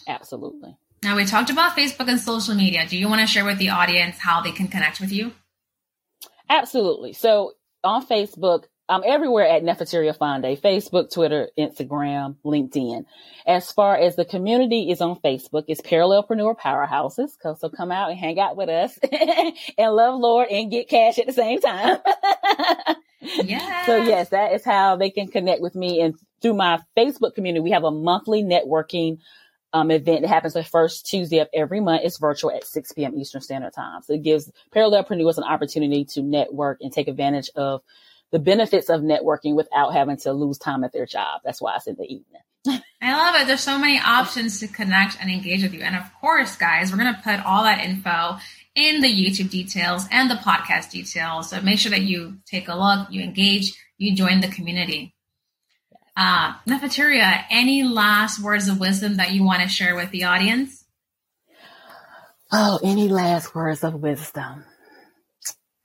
Absolutely. 0.08 0.78
Now 1.04 1.17
we 1.17 1.25
talked 1.25 1.49
about 1.49 1.75
Facebook 1.75 2.08
and 2.08 2.19
social 2.19 2.56
media. 2.56 2.88
Do 2.88 2.97
you 2.97 3.10
want 3.10 3.21
to 3.21 3.28
share 3.28 3.45
with 3.45 3.60
the 3.60 3.69
audience 3.69 4.17
how 4.17 4.41
they 4.41 4.51
can 4.51 4.69
connect 4.69 5.01
with 5.01 5.12
you? 5.12 5.34
Absolutely. 6.49 7.13
So 7.13 7.54
on 7.84 8.08
Facebook, 8.08 8.63
I'm 8.88 9.01
everywhere 9.06 9.47
at 9.47 9.63
Nefertaria 9.63 10.15
Fonde, 10.15 10.60
Facebook, 10.62 11.12
Twitter, 11.12 11.49
Instagram, 11.58 12.36
LinkedIn. 12.45 13.06
As 13.45 13.71
far 13.71 13.97
as 13.97 14.15
the 14.15 14.25
community 14.25 14.91
is 14.91 15.01
on 15.01 15.19
Facebook, 15.19 15.65
it's 15.67 15.82
Parallelpreneur 15.82 16.56
Powerhouses. 16.58 17.32
So 17.41 17.69
come 17.69 17.91
out 17.91 18.12
and 18.12 18.19
hang 18.19 18.39
out 18.39 18.56
with 18.56 18.69
us 18.69 18.97
and 19.78 19.93
love 19.93 20.19
Lord 20.19 20.49
and 20.49 20.71
get 20.71 20.88
cash 20.88 21.17
at 21.17 21.25
the 21.25 21.34
same 21.34 21.60
time. 21.60 21.97
yeah. 23.43 23.85
So 23.85 23.97
yes, 23.97 24.29
that 24.29 24.53
is 24.53 24.63
how 24.63 24.95
they 24.95 25.09
can 25.09 25.27
connect 25.27 25.61
with 25.61 25.75
me. 25.75 26.01
And 26.01 26.15
through 26.41 26.53
my 26.53 26.79
Facebook 26.97 27.35
community, 27.35 27.61
we 27.61 27.71
have 27.71 27.83
a 27.83 27.91
monthly 27.91 28.43
networking 28.43 29.19
um, 29.73 29.91
event 29.91 30.21
that 30.21 30.29
happens 30.29 30.53
the 30.53 30.63
first 30.63 31.05
Tuesday 31.05 31.39
of 31.39 31.49
every 31.53 31.81
month. 31.81 32.03
It's 32.05 32.17
virtual 32.17 32.51
at 32.51 32.63
6 32.63 32.93
p.m. 32.93 33.17
Eastern 33.17 33.41
Standard 33.41 33.73
Time. 33.73 34.01
So 34.03 34.13
it 34.13 34.23
gives 34.23 34.49
parallelpreneurs 34.73 35.38
an 35.38 35.43
opportunity 35.43 36.05
to 36.13 36.21
network 36.21 36.79
and 36.81 36.93
take 36.93 37.07
advantage 37.07 37.49
of 37.55 37.81
the 38.31 38.39
benefits 38.39 38.89
of 38.89 39.01
networking 39.01 39.55
without 39.55 39.93
having 39.93 40.17
to 40.17 40.33
lose 40.33 40.57
time 40.57 40.83
at 40.83 40.93
their 40.93 41.05
job. 41.05 41.41
That's 41.43 41.61
why 41.61 41.75
it's 41.75 41.88
in 41.88 41.95
the 41.95 42.03
evening. 42.03 42.41
I 43.01 43.15
love 43.15 43.35
it. 43.41 43.47
There's 43.47 43.61
so 43.61 43.77
many 43.77 43.99
options 43.99 44.59
to 44.61 44.67
connect 44.67 45.17
and 45.21 45.29
engage 45.29 45.61
with 45.61 45.73
you. 45.73 45.81
And 45.81 45.95
of 45.95 46.03
course, 46.19 46.55
guys, 46.55 46.91
we're 46.91 46.97
going 46.97 47.13
to 47.13 47.21
put 47.21 47.45
all 47.45 47.63
that 47.63 47.83
info 47.83 48.38
in 48.75 49.01
the 49.01 49.07
YouTube 49.07 49.49
details 49.49 50.05
and 50.11 50.29
the 50.29 50.35
podcast 50.35 50.91
details. 50.91 51.49
So 51.49 51.61
make 51.61 51.79
sure 51.79 51.91
that 51.91 52.01
you 52.01 52.38
take 52.45 52.67
a 52.67 52.75
look, 52.75 53.09
you 53.09 53.23
engage, 53.23 53.73
you 53.97 54.15
join 54.15 54.41
the 54.41 54.49
community. 54.49 55.15
Uh, 56.17 56.53
Nefertaria, 56.67 57.43
any 57.49 57.83
last 57.83 58.41
words 58.41 58.67
of 58.67 58.79
wisdom 58.79 59.17
that 59.17 59.31
you 59.31 59.43
want 59.43 59.61
to 59.61 59.67
share 59.67 59.95
with 59.95 60.11
the 60.11 60.25
audience? 60.25 60.85
Oh, 62.51 62.79
any 62.83 63.09
last 63.09 63.53
words 63.55 63.83
of 63.83 63.95
wisdom? 63.95 64.63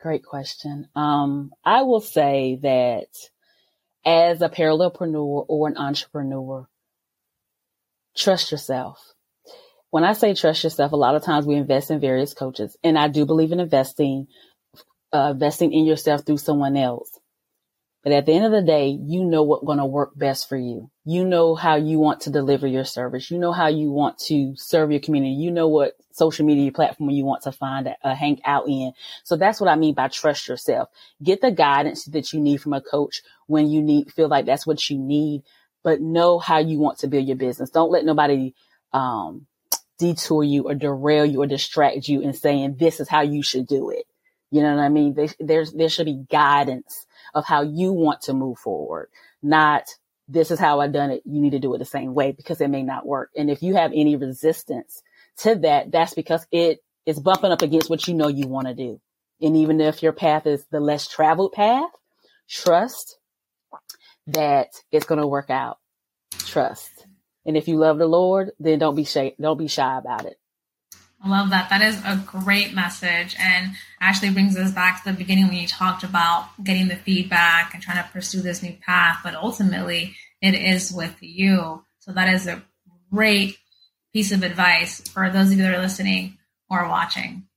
Great 0.01 0.25
question. 0.25 0.89
Um, 0.95 1.53
I 1.65 1.83
will 1.83 2.01
say 2.01 2.59
that 2.63 3.09
as 4.05 4.41
a 4.41 4.49
parallelpreneur 4.49 5.45
or 5.49 5.69
an 5.69 5.77
entrepreneur, 5.77 6.69
trust 8.17 8.51
yourself. 8.51 9.15
When 9.91 10.05
I 10.05 10.13
say 10.13 10.35
trust 10.35 10.63
yourself, 10.63 10.93
a 10.93 10.97
lot 10.97 11.17
of 11.17 11.25
times 11.25 11.47
we 11.47 11.57
invest 11.57 11.91
in 11.91 12.01
various 12.01 12.35
coaches, 12.35 12.77
and 12.85 12.99
I 12.99 13.09
do 13.09 13.27
believe 13.27 13.53
in 13.53 13.61
investing, 13.61 14.29
uh, 15.13 15.31
investing 15.33 15.73
in 15.73 15.85
yourself 15.85 16.25
through 16.25 16.39
someone 16.39 16.77
else. 16.77 17.19
But 18.03 18.13
at 18.13 18.25
the 18.25 18.33
end 18.33 18.47
of 18.47 18.53
the 18.53 18.63
day, 18.63 18.89
you 18.89 19.25
know 19.25 19.43
what's 19.43 19.65
going 19.65 19.79
to 19.79 19.85
work 19.85 20.13
best 20.17 20.49
for 20.49 20.57
you. 20.57 20.91
You 21.05 21.25
know 21.27 21.55
how 21.55 21.77
you 21.77 21.99
want 21.99 22.23
to 22.23 22.31
deliver 22.31 22.67
your 22.67 22.87
service. 22.87 23.31
You 23.31 23.39
know 23.39 23.53
how 23.53 23.69
you 23.69 23.91
want 23.91 24.19
to 24.29 24.55
serve 24.57 24.91
your 24.91 25.01
community. 25.01 25.35
You 25.35 25.51
know 25.51 25.69
what 25.69 25.97
social 26.13 26.47
media 26.47 26.73
platform 26.73 27.11
you 27.11 27.27
want 27.27 27.43
to 27.43 27.53
find 27.53 27.89
a, 27.89 27.97
a 28.03 28.15
hang 28.15 28.41
out 28.47 28.69
in. 28.69 28.93
So 29.25 29.37
that's 29.37 29.61
what 29.61 29.69
I 29.69 29.77
mean 29.77 29.93
by 29.95 30.09
trust 30.09 30.49
yourself. 30.49 30.89
Get 31.23 31.43
the 31.43 31.51
guidance 31.51 32.07
that 32.07 32.33
you 32.33 32.41
need 32.41 32.63
from 32.63 32.73
a 32.73 32.81
coach 32.81 33.21
when 33.49 33.69
you 33.69 33.83
need, 33.83 34.11
feel 34.13 34.29
like 34.29 34.47
that's 34.47 34.67
what 34.67 34.89
you 34.89 34.99
need, 34.99 35.43
but 35.85 36.01
know 36.01 36.39
how 36.39 36.59
you 36.59 36.79
want 36.79 37.01
to 37.01 37.07
build 37.07 37.27
your 37.27 37.37
business. 37.37 37.69
Don't 37.71 37.93
let 37.93 38.07
nobody, 38.07 38.55
um, 38.95 39.47
detour 40.01 40.43
you 40.43 40.65
or 40.65 40.75
derail 40.75 41.25
you 41.25 41.43
or 41.43 41.47
distract 41.47 42.09
you 42.09 42.23
in 42.23 42.33
saying 42.33 42.77
this 42.79 42.99
is 42.99 43.09
how 43.09 43.21
you 43.21 43.43
should 43.43 43.67
do 43.67 43.91
it. 43.91 44.07
You 44.51 44.63
know 44.63 44.75
what 44.75 44.83
I 44.83 44.89
mean? 44.89 45.15
There's, 45.39 45.71
there 45.73 45.89
should 45.89 46.07
be 46.07 46.25
guidance 46.29 47.07
of 47.35 47.45
how 47.45 47.63
you 47.63 47.93
want 47.93 48.23
to 48.23 48.33
move 48.33 48.59
forward, 48.59 49.09
not 49.43 49.85
this 50.27 50.51
is 50.51 50.59
how 50.59 50.81
I've 50.81 50.93
done 50.93 51.11
it. 51.11 51.23
You 51.25 51.41
need 51.41 51.51
to 51.51 51.59
do 51.59 51.75
it 51.75 51.79
the 51.79 51.85
same 51.85 52.15
way 52.15 52.33
because 52.33 52.61
it 52.61 52.69
may 52.69 52.83
not 52.83 53.07
work. 53.07 53.31
And 53.37 53.51
if 53.51 53.63
you 53.63 53.75
have 53.75 53.93
any 53.93 54.17
resistance 54.17 55.03
to 55.39 55.57
that, 55.57 55.91
that's 55.91 56.15
because 56.15 56.47
it 56.51 56.83
is 57.05 57.19
bumping 57.19 57.51
up 57.51 57.63
against 57.63 57.91
what 57.91 58.07
you 58.07 58.15
know 58.15 58.29
you 58.29 58.47
want 58.47 58.69
to 58.69 58.75
do. 58.75 59.01
And 59.41 59.57
even 59.57 59.81
if 59.81 60.03
your 60.03 60.13
path 60.13 60.47
is 60.47 60.65
the 60.71 60.81
less 60.81 61.09
traveled 61.09 61.53
path, 61.53 61.91
trust 62.49 63.19
that 64.29 64.69
it's 64.93 65.07
going 65.07 65.21
to 65.21 65.27
work 65.27 65.51
out. 65.51 65.79
Trust. 66.39 67.00
And 67.51 67.57
if 67.57 67.67
you 67.67 67.79
love 67.79 67.99
the 67.99 68.07
Lord, 68.07 68.53
then 68.61 68.79
don't 68.79 68.95
be 68.95 69.03
shy, 69.03 69.35
don't 69.41 69.59
be 69.59 69.67
shy 69.67 69.99
about 69.99 70.25
it. 70.25 70.39
I 71.21 71.29
love 71.29 71.51
that. 71.51 71.69
That 71.69 71.83
is 71.83 72.01
a 72.05 72.23
great 72.25 72.73
message 72.73 73.35
and 73.41 73.73
actually 74.01 74.31
brings 74.31 74.57
us 74.57 74.71
back 74.71 75.03
to 75.03 75.11
the 75.11 75.19
beginning 75.19 75.49
when 75.49 75.57
you 75.57 75.67
talked 75.67 76.05
about 76.05 76.49
getting 76.63 76.87
the 76.87 76.95
feedback 76.95 77.75
and 77.75 77.83
trying 77.83 78.01
to 78.01 78.09
pursue 78.13 78.41
this 78.41 78.63
new 78.63 78.75
path, 78.87 79.19
but 79.25 79.35
ultimately 79.35 80.15
it 80.41 80.55
is 80.55 80.93
with 80.93 81.17
you. 81.21 81.83
So 81.99 82.13
that 82.13 82.33
is 82.33 82.47
a 82.47 82.63
great 83.13 83.59
piece 84.13 84.31
of 84.31 84.45
advice 84.45 85.01
for 85.09 85.29
those 85.29 85.51
of 85.51 85.59
you 85.59 85.65
that 85.65 85.75
are 85.75 85.83
listening 85.83 86.39
or 86.71 86.89
watching. 86.89 87.49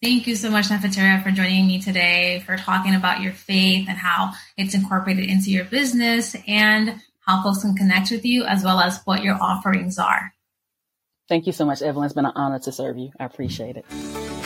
Thank 0.00 0.28
you 0.28 0.36
so 0.36 0.52
much, 0.52 0.66
Nefertaria, 0.66 1.20
for 1.20 1.32
joining 1.32 1.66
me 1.66 1.80
today, 1.80 2.44
for 2.46 2.56
talking 2.56 2.94
about 2.94 3.22
your 3.22 3.32
faith 3.32 3.88
and 3.88 3.98
how 3.98 4.34
it's 4.56 4.72
incorporated 4.72 5.28
into 5.28 5.50
your 5.50 5.64
business 5.64 6.36
and 6.46 7.00
how 7.26 7.42
folks 7.42 7.62
can 7.62 7.74
connect 7.74 8.10
with 8.10 8.24
you, 8.24 8.44
as 8.44 8.64
well 8.64 8.80
as 8.80 9.00
what 9.04 9.22
your 9.22 9.36
offerings 9.40 9.98
are. 9.98 10.32
Thank 11.28 11.46
you 11.46 11.52
so 11.52 11.64
much, 11.64 11.80
Evelyn. 11.80 12.04
It's 12.04 12.14
been 12.14 12.26
an 12.26 12.32
honor 12.34 12.58
to 12.60 12.72
serve 12.72 12.98
you. 12.98 13.10
I 13.18 13.24
appreciate 13.24 13.76
it. 13.76 13.86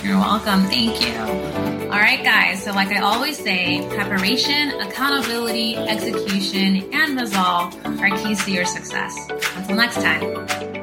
You're 0.04 0.18
welcome. 0.18 0.64
Thank 0.66 1.00
you. 1.00 1.88
All 1.90 1.98
right, 1.98 2.22
guys. 2.22 2.62
So, 2.62 2.72
like 2.72 2.88
I 2.88 3.00
always 3.00 3.36
say, 3.36 3.84
preparation, 3.94 4.70
accountability, 4.80 5.74
execution, 5.76 6.88
and 6.92 7.20
resolve 7.20 7.74
are 7.84 8.16
keys 8.18 8.44
to 8.44 8.52
your 8.52 8.64
success. 8.64 9.16
Until 9.56 9.76
next 9.76 9.96
time. 9.96 10.77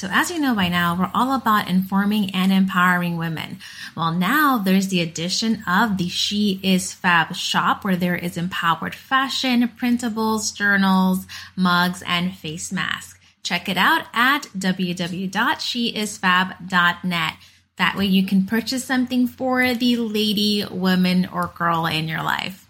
So, 0.00 0.08
as 0.10 0.30
you 0.30 0.40
know 0.40 0.54
by 0.54 0.70
now, 0.70 0.96
we're 0.98 1.10
all 1.12 1.34
about 1.34 1.68
informing 1.68 2.34
and 2.34 2.50
empowering 2.50 3.18
women. 3.18 3.58
Well, 3.94 4.12
now 4.12 4.56
there's 4.56 4.88
the 4.88 5.02
addition 5.02 5.62
of 5.68 5.98
the 5.98 6.08
She 6.08 6.58
Is 6.62 6.94
Fab 6.94 7.36
shop 7.36 7.84
where 7.84 7.96
there 7.96 8.16
is 8.16 8.38
empowered 8.38 8.94
fashion, 8.94 9.70
printables, 9.78 10.56
journals, 10.56 11.26
mugs, 11.54 12.02
and 12.06 12.34
face 12.34 12.72
masks. 12.72 13.20
Check 13.42 13.68
it 13.68 13.76
out 13.76 14.06
at 14.14 14.44
www.sheisfab.net. 14.56 17.32
That 17.76 17.96
way 17.98 18.06
you 18.06 18.26
can 18.26 18.46
purchase 18.46 18.86
something 18.86 19.26
for 19.26 19.74
the 19.74 19.98
lady, 19.98 20.64
woman, 20.70 21.28
or 21.30 21.52
girl 21.54 21.84
in 21.84 22.08
your 22.08 22.22
life. 22.22 22.69